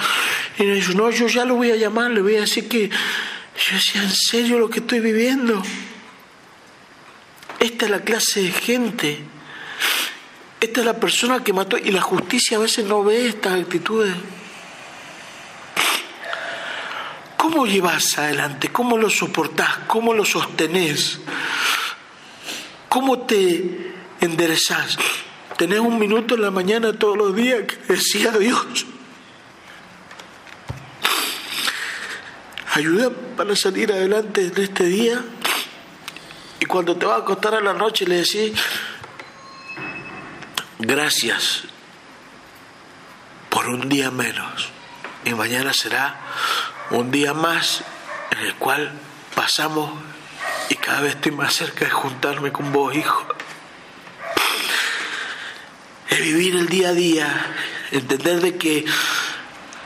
[0.57, 2.87] y me dijo, no, yo ya lo voy a llamar, le voy a decir que
[2.87, 5.61] yo decía, ¿en serio lo que estoy viviendo?
[7.59, 9.34] Esta es la clase de gente.
[10.65, 11.77] Esta es la persona que mató.
[11.77, 14.15] Y la justicia a veces no ve estas actitudes.
[17.37, 18.69] ¿Cómo llevas adelante?
[18.69, 19.77] ¿Cómo lo soportás?
[19.85, 21.19] ¿Cómo lo sostenés?
[22.89, 24.97] ¿Cómo te enderezás?
[25.55, 28.87] Tenés un minuto en la mañana todos los días que decía Dios.
[32.71, 35.23] ayuda para salir adelante en este día.
[36.59, 38.51] Y cuando te vas a acostar a la noche le decís,
[40.79, 41.63] gracias
[43.49, 44.69] por un día menos.
[45.23, 46.19] Y mañana será
[46.91, 47.83] un día más
[48.31, 48.91] en el cual
[49.33, 49.91] pasamos
[50.69, 53.25] y cada vez estoy más cerca de juntarme con vos, hijo.
[56.09, 57.55] Es vivir el día a día,
[57.91, 58.85] entender de que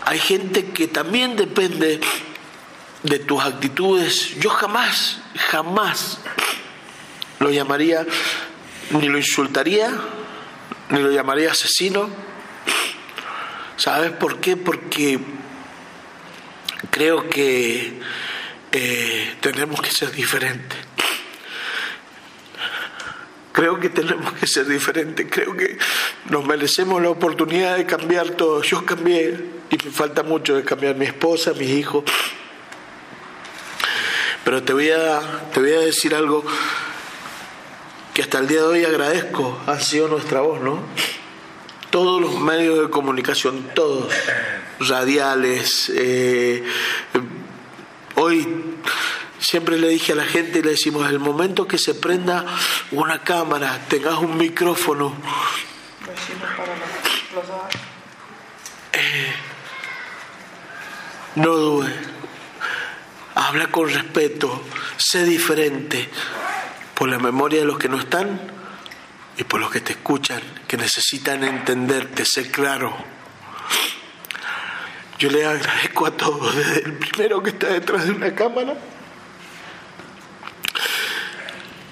[0.05, 1.99] hay gente que también depende
[3.03, 5.19] de tus actitudes, yo jamás,
[5.49, 6.19] jamás
[7.39, 8.05] lo llamaría,
[8.91, 9.91] ni lo insultaría,
[10.89, 12.09] ni lo llamaría asesino.
[13.77, 14.57] ¿Sabes por qué?
[14.57, 15.19] Porque
[16.91, 17.99] creo que
[18.71, 20.77] eh, tenemos que ser diferentes.
[23.51, 25.27] Creo que tenemos que ser diferentes.
[25.29, 25.77] Creo que
[26.29, 28.61] nos merecemos la oportunidad de cambiar todo.
[28.63, 29.37] Yo cambié
[29.69, 32.03] y me falta mucho de cambiar mi esposa, mis hijos.
[34.43, 35.21] Pero te voy a,
[35.53, 36.43] te voy a decir algo
[38.19, 40.83] que hasta el día de hoy agradezco, ha sido nuestra voz, ¿no?
[41.89, 44.13] Todos los medios de comunicación, todos,
[44.81, 46.61] radiales, eh,
[48.15, 48.75] hoy
[49.39, 52.45] siempre le dije a la gente, le decimos, el momento que se prenda
[52.91, 55.15] una cámara, tengas un micrófono,
[58.91, 59.33] eh,
[61.35, 61.93] no dude
[63.35, 64.61] habla con respeto,
[64.97, 66.09] sé diferente
[66.99, 68.41] por la memoria de los que no están
[69.37, 72.93] y por los que te escuchan, que necesitan entenderte, sé claro.
[75.17, 78.75] Yo le agradezco a todos, desde el primero que está detrás de una cámara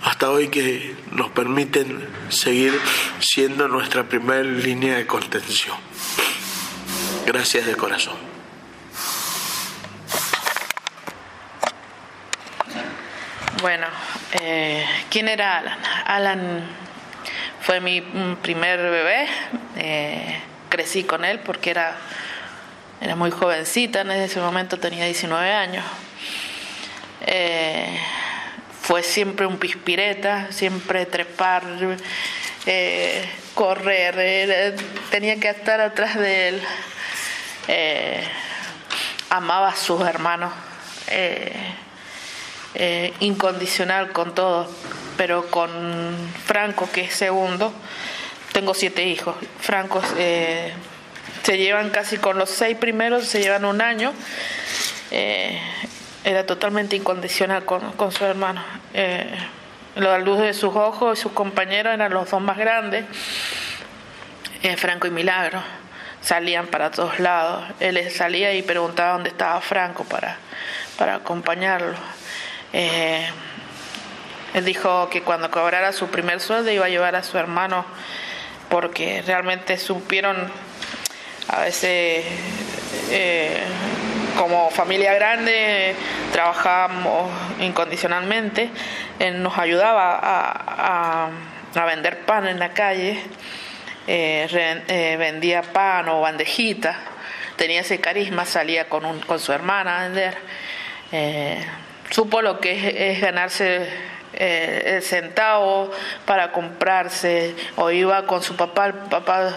[0.04, 2.78] hasta hoy que nos permiten seguir
[3.20, 5.78] siendo nuestra primera línea de contención.
[7.26, 8.37] Gracias de corazón.
[13.62, 13.88] Bueno,
[14.40, 15.80] eh, ¿quién era Alan?
[16.06, 16.64] Alan
[17.62, 18.02] fue mi
[18.42, 19.28] primer bebé.
[19.78, 20.40] Eh,
[20.70, 21.96] crecí con él porque era,
[23.02, 25.84] era muy jovencita, en ese momento tenía 19 años.
[27.26, 28.00] Eh,
[28.82, 31.64] fue siempre un pispireta, siempre trepar,
[33.56, 34.76] correr,
[35.10, 36.62] tenía que estar atrás de él.
[39.32, 40.54] Amaba a sus hermanos,
[43.20, 44.68] incondicional con todos,
[45.18, 45.70] pero con
[46.46, 47.74] Franco, que es segundo,
[48.52, 49.36] tengo siete hijos.
[49.60, 54.14] Franco se llevan casi con los seis primeros, se llevan un año
[56.28, 58.62] era totalmente incondicional con, su hermano.
[58.94, 59.34] Eh,
[59.96, 63.06] la luz de sus ojos y sus compañeros eran los dos más grandes,
[64.62, 65.64] eh, Franco y Milagro.
[66.20, 67.64] Salían para todos lados.
[67.80, 70.36] Él salía y preguntaba dónde estaba Franco para,
[70.98, 71.96] para acompañarlo.
[72.74, 73.28] Eh,
[74.54, 77.86] él dijo que cuando cobrara su primer sueldo iba a llevar a su hermano
[78.70, 80.36] porque realmente supieron
[81.48, 82.26] a veces
[83.10, 83.64] eh,
[84.38, 85.96] como familia grande
[86.32, 88.70] trabajábamos incondicionalmente,
[89.20, 91.30] él nos ayudaba a,
[91.86, 93.20] vender pan en la calle,
[94.08, 96.98] eh, vendía pan o bandejita,
[97.56, 100.38] tenía ese carisma, salía con, un, con su hermana a vender,
[102.10, 103.88] supo lo que es, ganarse
[104.34, 105.92] el centavo
[106.26, 109.52] para comprarse o iba con su papá, el papá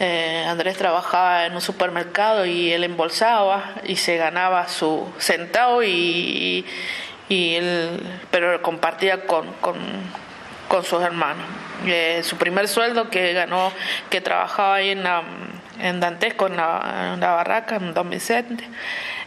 [0.00, 6.66] eh, Andrés trabajaba en un supermercado y él embolsaba y se ganaba su centavo y,
[7.28, 9.76] y, él, pero compartía con, con,
[10.68, 11.46] con sus hermanos.
[11.86, 13.72] Eh, su primer sueldo que ganó,
[14.10, 15.04] que trabajaba ahí en,
[15.80, 18.64] en Dantesco, en la, barraca, en Don Vicente,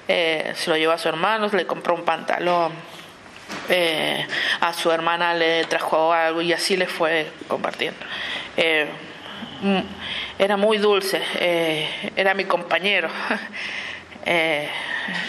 [0.07, 2.73] eh, se lo llevó a su hermano, le compró un pantalón.
[4.59, 7.99] a su hermana le trajo algo y así le fue compartiendo.
[9.61, 9.79] Mm,
[10.37, 13.07] era muy dulce, eh, era mi compañero,
[14.25, 14.69] eh,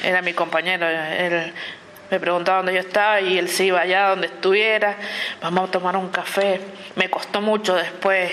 [0.03, 1.53] era mi compañero, él
[2.11, 4.97] me preguntaba dónde yo estaba y él se iba allá donde estuviera,
[5.41, 6.61] vamos a tomar un café.
[6.97, 8.33] Me costó mucho después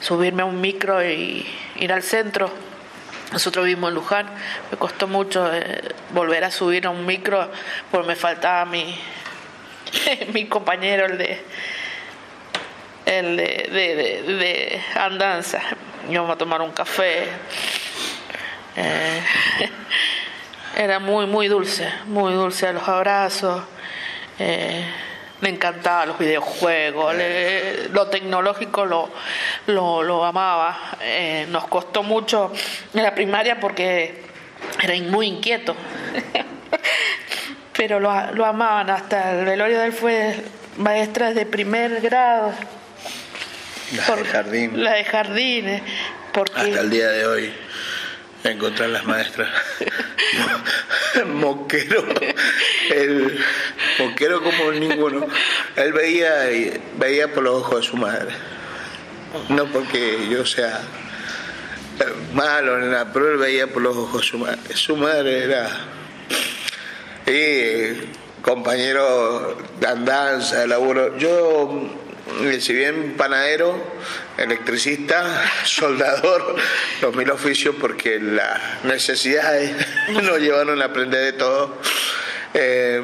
[0.00, 2.50] subirme a un micro y ir al centro.
[3.32, 4.26] Nosotros vivimos en Luján,
[4.70, 7.50] me costó mucho eh, volver a subir a un micro
[7.90, 8.94] porque me faltaba mi,
[10.34, 11.44] mi compañero, el de
[13.06, 15.60] el de, de, de, andanza.
[16.08, 17.24] Íbamos a tomar un café.
[18.76, 19.22] Eh,
[20.76, 23.62] era muy, muy dulce, muy dulce los abrazos.
[24.38, 24.84] Eh,
[25.42, 27.14] me encantaba los videojuegos,
[27.90, 29.10] lo tecnológico lo,
[29.66, 30.96] lo, lo amaba.
[31.00, 32.52] Eh, nos costó mucho
[32.94, 34.22] en la primaria porque
[34.80, 35.74] era muy inquieto,
[37.76, 38.88] pero lo, lo amaban.
[38.88, 40.36] Hasta el velorio de él fue
[40.76, 42.52] maestra de primer grado.
[43.96, 44.84] La de jardín.
[44.84, 45.82] La de jardines.
[46.32, 46.60] Porque...
[46.60, 47.52] Hasta el día de hoy
[48.44, 49.48] encontrar las maestras.
[51.26, 52.04] moquero,
[52.90, 53.38] el
[53.98, 55.26] moquero como ninguno.
[55.76, 56.48] Él veía,
[56.98, 58.32] veía por los ojos de su madre.
[59.48, 60.80] No porque yo sea
[62.34, 64.58] malo ni nada, pero él veía por los ojos de su madre.
[64.74, 65.68] Su madre era
[67.26, 71.16] y compañero de andanza, de laburo.
[71.18, 72.01] Yo
[72.60, 73.76] si bien panadero,
[74.38, 76.56] electricista, soldador,
[77.00, 79.72] los mil oficios porque las necesidades
[80.22, 81.78] nos llevaron a aprender de todo.
[82.54, 83.02] Eh,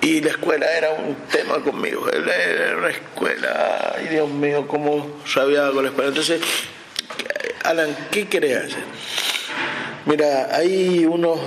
[0.00, 5.70] y la escuela era un tema conmigo, era una escuela, ay Dios mío, cómo sabía
[5.70, 6.10] con la escuela.
[6.10, 6.40] Entonces,
[7.64, 8.84] Alan, ¿qué querés hacer?
[10.04, 11.40] Mira, hay unos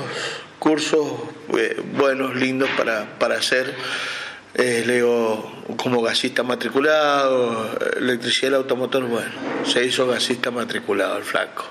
[0.59, 1.07] cursos
[1.57, 3.73] eh, buenos, lindos para, para hacer
[4.55, 9.31] eh, leo como gasista matriculado, electricidad del automotor, bueno,
[9.65, 11.65] se hizo gasista matriculado el flaco.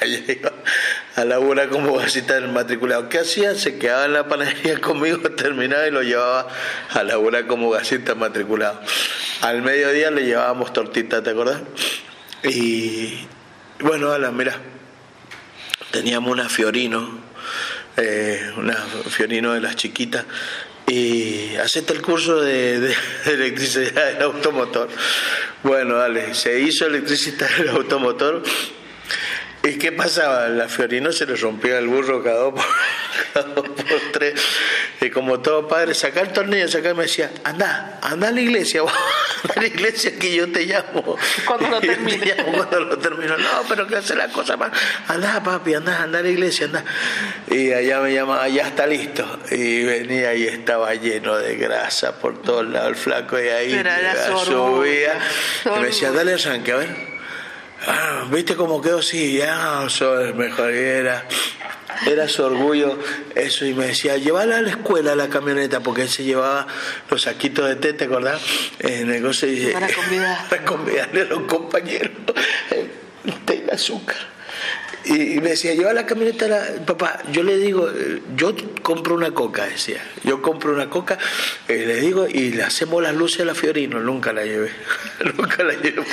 [1.16, 3.08] A laburar como gasista matriculado.
[3.08, 3.54] ¿Qué hacía?
[3.54, 6.48] Se quedaba en la panadería conmigo, terminaba y lo llevaba
[6.90, 8.80] a laburar como gasista matriculado.
[9.40, 11.60] Al mediodía le llevábamos tortita, ¿te acordás?
[12.42, 13.26] Y
[13.80, 14.56] bueno, Alan, mira,
[15.90, 17.20] teníamos una Fiorino,
[17.96, 20.24] eh, una Fiorino de las chiquitas,
[20.86, 22.94] y acepta el curso de,
[23.26, 24.88] electricidad del automotor.
[25.62, 28.42] Bueno, dale, se hizo electricista del automotor.
[29.62, 30.48] ¿Y qué pasaba?
[30.48, 32.64] La Fiorino se le rompía el burro cada dos por,
[34.12, 34.40] tres.
[35.00, 38.40] Y como todo padre, saca el tornillo, saca y me decía, anda, anda a la
[38.40, 38.82] iglesia,
[39.56, 41.16] a la iglesia que yo te llamo.
[41.46, 42.34] Cuando lo te termine.
[42.36, 43.36] llamo cuando lo termino.
[43.36, 44.72] No, pero que hace la cosa más.
[45.08, 46.84] Anda, papi, anda, anda a la iglesia, anda.
[47.50, 49.40] Y allá me llamaba, ya está listo.
[49.50, 53.82] Y venía y estaba lleno de grasa por todos lados el flaco y ahí
[54.44, 55.14] subía.
[55.62, 57.14] su Y me decía, dale arranque, a ver.
[57.86, 59.02] Ah, ¿Viste cómo quedó?
[59.02, 60.72] Sí, ya, soy mejor.
[60.72, 61.24] Y Era,
[62.06, 62.98] era su orgullo
[63.34, 63.64] eso.
[63.64, 66.66] Y me decía, llévala a la escuela a la camioneta, porque él se llevaba
[67.10, 68.42] los saquitos de té, ¿te acordás?
[68.78, 70.48] En el coso y Para convidar.
[70.50, 72.10] Para convidarle a los compañeros
[72.70, 74.33] el té y azúcar.
[75.06, 76.64] Y me decía, lleva la camioneta, la...
[76.86, 77.90] papá, yo le digo,
[78.36, 81.18] yo compro una coca, decía, yo compro una coca,
[81.68, 84.70] eh, le digo, y le hacemos las luces a la Fiorino, nunca la llevé,
[85.36, 86.04] nunca la llevé,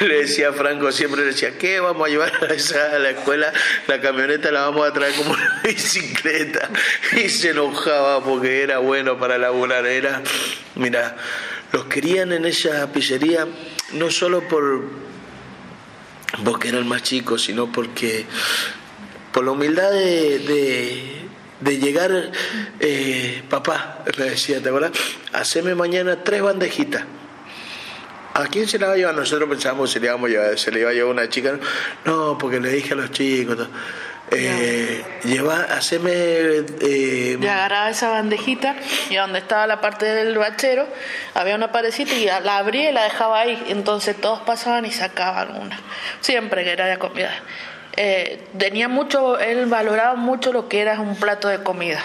[0.00, 3.52] le decía a Franco, siempre le decía, ¿qué vamos a llevar a, esa- la escuela?
[3.88, 6.70] La camioneta la vamos a traer como una bicicleta,
[7.14, 10.22] y se enojaba porque era bueno para laburar, era,
[10.76, 11.16] mira,
[11.72, 13.46] los querían en esa pizzería,
[13.92, 15.05] no solo por
[16.44, 18.26] porque era el más chico, sino porque
[19.32, 21.28] por la humildad de,
[21.60, 22.32] de, llegar,
[22.80, 24.92] eh, papá, me decía, ¿te acuerdas?
[25.32, 27.04] Haceme mañana tres bandejitas.
[28.34, 29.14] ¿A quién se la va a llevar?
[29.14, 31.58] Nosotros pensábamos si le íbamos a llevar, se le iba a llevar una chica.
[32.04, 33.56] No, porque le dije a los chicos.
[34.32, 38.74] Eh, lleva, haceme eh, Y agarraba esa bandejita
[39.08, 40.86] y donde estaba la parte del bachero
[41.34, 43.62] había una parecita y la abría y la dejaba ahí.
[43.68, 45.78] Entonces todos pasaban y sacaban una.
[46.20, 47.30] Siempre que era de comida.
[47.98, 52.00] Eh, tenía mucho, él valoraba mucho lo que era un plato de comida.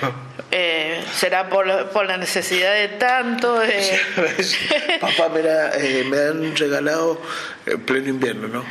[0.54, 3.62] Eh, será por, la- por la necesidad de tanto.
[3.62, 3.98] eh,
[5.00, 5.70] Papá, mira,
[6.10, 7.18] me han regalado,
[7.64, 8.64] en pleno invierno, ¿no?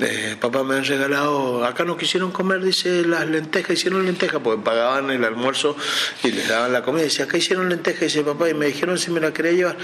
[0.00, 4.62] Eh, papá, me han regalado, acá no quisieron comer, dice, las lentejas, hicieron lentejas, porque
[4.62, 5.76] pagaban el almuerzo
[6.22, 7.04] y les daban la comida.
[7.04, 9.76] Dice, acá hicieron lentejas, dice papá, y me dijeron si me la quería llevar.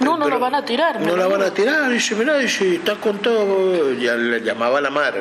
[0.00, 2.96] No, no lo van a tirar, No la van a tirar, dice, mira, dice, está
[2.96, 3.92] con todo.
[3.92, 5.20] Ya le llamaba a la madre.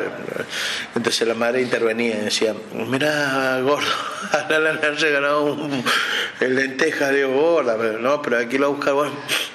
[0.95, 3.85] Entonces la madre intervenía y decía, mira, gordo,
[4.31, 5.83] a Lala le han regalado un,
[6.39, 9.13] el lenteja, digo, gorda, pero no, pero aquí lo buscar, bueno,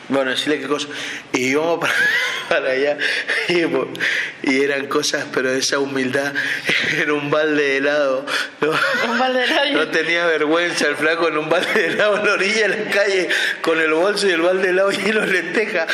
[0.08, 0.88] bueno, decirle qué cosa.
[1.32, 1.94] Y íbamos para,
[2.48, 2.98] para allá
[3.48, 3.88] y, pues,
[4.42, 6.32] y eran cosas, pero esa humildad,
[6.98, 8.26] en un balde de helado.
[8.60, 8.70] ¿no?
[8.70, 9.72] Un balde de helado.
[9.72, 12.90] No tenía vergüenza el flaco en un balde de helado en la orilla de la
[12.90, 13.28] calle
[13.60, 15.90] con el bolso y el balde de helado lleno de lentejas.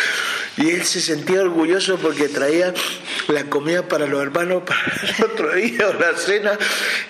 [0.57, 2.73] Y él se sentía orgulloso porque traía
[3.29, 4.81] la comida para los hermanos para
[5.19, 6.57] el otro día o la cena.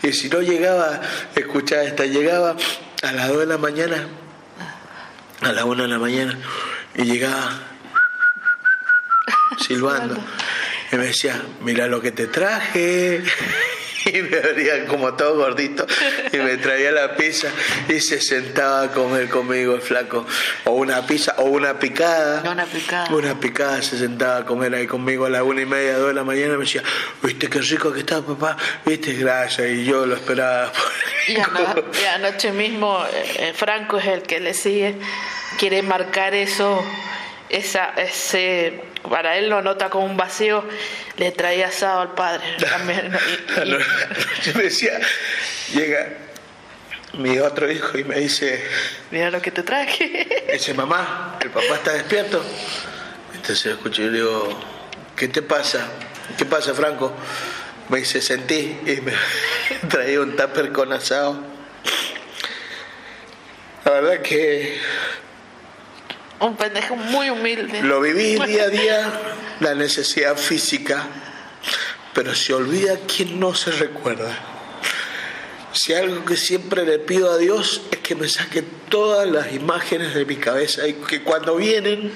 [0.02, 1.00] Y si no llegaba,
[1.34, 2.56] escuchaba esta, llegaba
[3.02, 4.08] a las 2 de la mañana,
[5.42, 6.38] a las 1 de la mañana,
[6.96, 7.60] y llegaba
[9.58, 10.16] silbando.
[10.92, 13.22] Y me decía, mira lo que te traje.
[14.06, 15.86] Y me veía como todo gordito
[16.30, 17.48] y me traía la pizza
[17.88, 20.26] y se sentaba a comer conmigo el flaco.
[20.64, 22.42] O una pizza o una picada.
[22.52, 23.06] Una picada.
[23.14, 26.12] Una picada se sentaba a comer ahí conmigo a las una y media, dos de
[26.12, 26.82] la mañana y me decía,
[27.22, 29.70] viste qué rico que está papá, viste, gracias.
[29.70, 30.70] Y yo lo esperaba.
[31.26, 34.98] Y, ano- y anoche mismo eh, Franco es el que le sigue,
[35.58, 36.84] quiere marcar eso,
[37.48, 40.64] esa, ese, para él lo nota como un vacío,
[41.16, 43.12] le traía asado al padre también.
[43.64, 44.98] Y- y- me decía,
[45.72, 46.08] llega
[47.14, 48.62] mi otro hijo y me dice,
[49.10, 50.44] mira lo que te traje.
[50.52, 52.44] Dice, mamá, el papá está despierto.
[53.34, 54.60] Entonces escucho y le digo,
[55.16, 55.86] ¿qué te pasa?
[56.36, 57.12] ¿Qué pasa, Franco?
[57.90, 59.12] Me dice, sentí y me
[59.88, 61.38] traía un tupper con asado.
[63.84, 64.78] La verdad que
[66.44, 67.82] Un pendejo muy humilde.
[67.82, 69.12] lo viví día a día,
[69.60, 71.06] la necesidad física,
[72.12, 74.36] pero se olvida quien no se recuerda.
[75.72, 80.14] Si algo que siempre le pido a Dios es que me saque todas las imágenes
[80.14, 82.12] de mi cabeza y que cuando vienen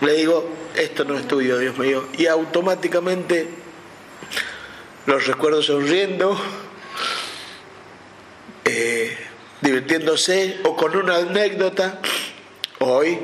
[0.00, 3.48] le digo, esto no es tuyo, Dios mío, y automáticamente
[5.06, 6.40] los recuerdo sonriendo,
[8.64, 9.18] eh,
[9.60, 12.00] divirtiéndose o con una anécdota.
[12.78, 13.18] Hoy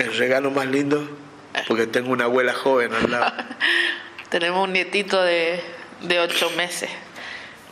[0.00, 1.08] el regalo más lindo,
[1.68, 3.32] porque tengo una abuela joven al lado.
[4.28, 5.60] Tenemos un nietito de,
[6.02, 6.90] de ocho meses.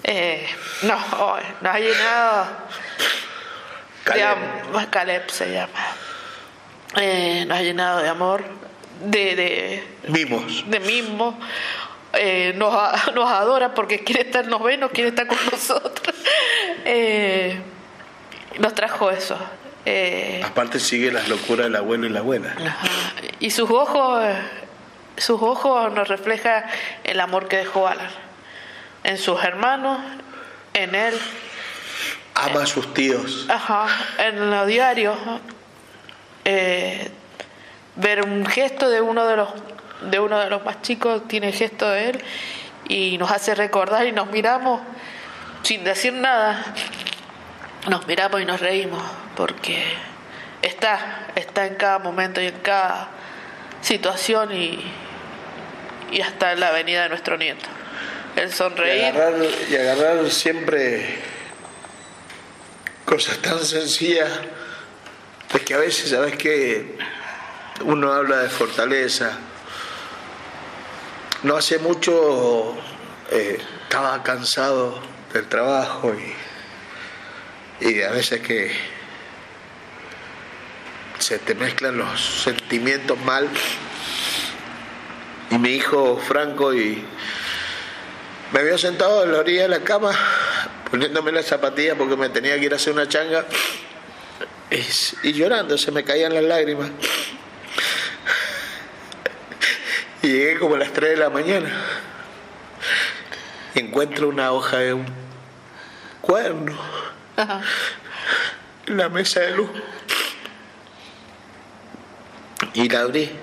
[0.05, 0.47] Eh,
[0.83, 2.47] no, oh, nos ha llenado
[4.91, 5.29] Caleb.
[5.31, 5.95] se llama.
[6.97, 8.45] Eh, nos ha llenado de amor,
[9.05, 10.65] de, de, Mimos.
[10.69, 11.39] de mismo.
[12.15, 12.73] Eh, nos,
[13.15, 16.15] nos adora porque quiere estar, nos ve, no quiere estar con nosotros.
[18.59, 19.39] Nos trajo eso.
[19.85, 22.55] Eh, Aparte sigue las locuras del abuelo y la abuela.
[22.59, 22.89] Ajá.
[23.41, 24.25] Y sus ojos,
[25.17, 26.67] sus ojos nos refleja
[27.05, 28.11] el amor que dejó Alan.
[29.05, 30.01] En sus hermanos,
[30.75, 31.15] en él.
[32.35, 33.47] Ama a sus tíos.
[33.49, 33.87] Ajá,
[34.19, 35.17] en los diarios.
[36.45, 37.11] eh,
[37.97, 39.49] ver un gesto de uno de los
[40.03, 42.25] de uno de los más chicos tiene gesto de él
[42.89, 44.81] y nos hace recordar y nos miramos
[45.63, 46.65] sin decir nada
[47.87, 49.03] nos miramos y nos reímos
[49.37, 49.83] porque
[50.63, 53.09] está está en cada momento y en cada
[53.83, 54.83] situación y
[56.11, 57.69] y hasta en la venida de nuestro nieto
[58.37, 59.15] el sonreír
[59.71, 61.19] y agarrar siempre
[63.09, 64.31] cosas tan sencillas.
[65.55, 66.99] Es que a veces, ¿sabes qué?
[67.85, 69.39] Uno habla de fortaleza.
[71.43, 72.77] No hace mucho
[73.31, 75.01] eh, estaba cansado
[75.33, 76.35] del trabajo y,
[77.81, 78.73] y a veces que
[81.19, 83.49] se te mezclan los sentimientos mal.
[85.51, 87.05] Y mi hijo Franco y
[88.53, 90.13] me había sentado en la orilla de la cama,
[90.91, 93.47] poniéndome la zapatilla porque me tenía que ir a hacer una changa
[95.23, 96.91] y, llorando, se me caían las lágrimas.
[100.23, 101.71] Y llegué como a las 3 de la mañana
[103.75, 105.07] encuentro una hoja de un
[106.29, 106.77] en
[108.87, 109.71] la mesa de luz.
[112.75, 113.31] Y la abrí.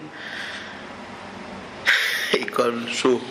[2.34, 3.22] Y con su,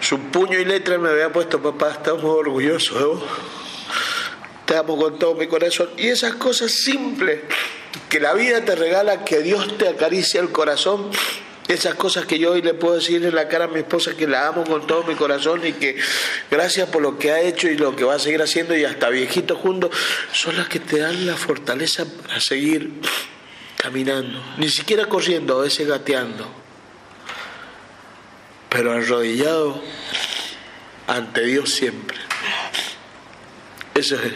[0.00, 3.22] su puño y letra me había puesto, papá, estamos orgullosos de vos.
[4.64, 5.88] Te amo con todo mi corazón.
[5.96, 7.40] Y esas cosas simples
[8.08, 11.10] que la vida te regala, que Dios te acaricia el corazón.
[11.68, 14.26] Esas cosas que yo hoy le puedo decir en la cara a mi esposa que
[14.26, 15.96] la amo con todo mi corazón y que
[16.50, 19.10] gracias por lo que ha hecho y lo que va a seguir haciendo y hasta
[19.10, 19.90] viejito juntos,
[20.32, 22.90] son las que te dan la fortaleza para seguir
[23.76, 26.50] caminando, ni siquiera corriendo, a veces gateando,
[28.70, 29.82] pero arrodillado
[31.06, 32.16] ante Dios siempre.
[33.94, 34.32] Eso es,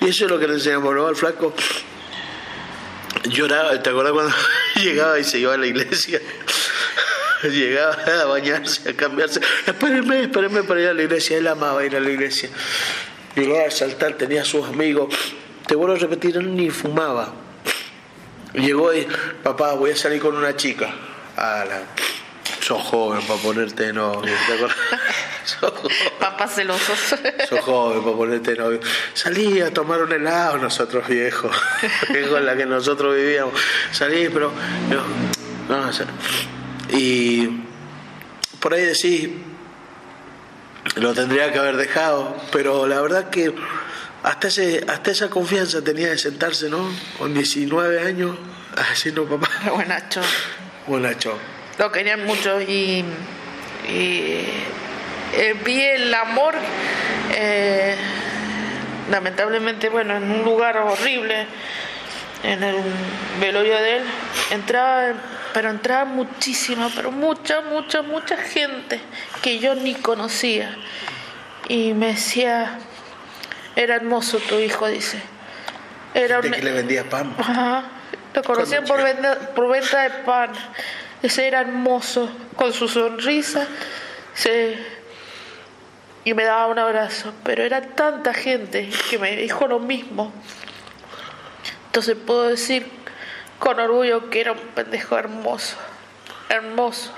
[0.00, 1.06] y eso es lo que le enseñamos, ¿no?
[1.08, 1.54] Al flaco
[3.24, 4.34] lloraba, ¿te acuerdas cuando
[4.76, 6.20] llegaba y se iba a la iglesia?
[7.50, 9.40] Llegaba a bañarse, a cambiarse.
[9.66, 11.36] Espérenme, espérenme para ir a la iglesia.
[11.36, 12.48] Él amaba ir a la iglesia.
[13.36, 15.14] Llegaba a saltar, tenía a sus amigos.
[15.66, 17.32] Te vuelvo a repetir, él ni fumaba.
[18.54, 19.06] Llegó y,
[19.42, 20.94] papá, voy a salir con una chica.
[21.36, 21.82] Ah, la...
[22.60, 24.78] Sos joven para ponerte novio, ¿te acuerdas?
[25.44, 25.96] Sos joven.
[26.18, 26.98] papás celosos
[27.46, 28.80] Sos joven para ponerte novio.
[29.12, 31.54] Salí a tomar un helado nosotros viejos,
[32.10, 33.54] viejos en la que nosotros vivíamos.
[33.90, 34.50] Salí, pero...
[34.88, 36.06] No, no, o sea,
[36.90, 37.48] y
[38.60, 39.30] por ahí decís,
[40.96, 43.54] lo tendría que haber dejado, pero la verdad que
[44.22, 46.88] hasta, ese, hasta esa confianza tenía de sentarse, ¿no?
[47.18, 48.36] Con 19 años,
[48.76, 50.20] a decirnos, papá, buenacho
[50.86, 51.38] buenacho.
[51.78, 53.04] lo querían mucho y,
[53.88, 54.44] y,
[55.32, 56.54] eh, vi el amor
[57.34, 57.96] eh,
[59.10, 61.46] lamentablemente bueno en un lugar horrible
[62.42, 62.76] en el
[63.40, 64.02] velorio de él
[64.50, 65.14] entraba
[65.54, 69.00] pero entraba muchísima pero mucha mucha mucha gente
[69.40, 70.76] que yo ni conocía
[71.68, 72.78] y me decía
[73.76, 75.22] era hermoso tu hijo dice
[76.12, 77.34] era un- que le vendía pan.
[77.38, 77.84] Ajá.
[78.34, 80.52] Lo conocían por venta, por venta de pan.
[81.22, 83.66] Ese era hermoso, con su sonrisa.
[84.32, 84.78] Se...
[86.24, 87.32] Y me daba un abrazo.
[87.44, 90.32] Pero era tanta gente que me dijo lo mismo.
[91.86, 92.86] Entonces puedo decir
[93.64, 95.76] con orgullo que era un pendejo hermoso.
[96.50, 97.10] Hermoso.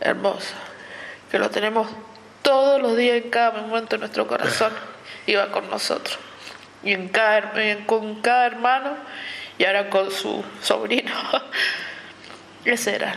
[0.00, 0.54] Hermoso.
[1.30, 1.88] Que lo tenemos
[2.40, 4.72] todos los días en cada momento en nuestro corazón.
[5.26, 6.18] Iba con nosotros
[6.82, 7.52] y en cada,
[7.84, 8.96] con cada hermano
[9.58, 11.12] y ahora con su sobrino.
[12.64, 13.14] Ese era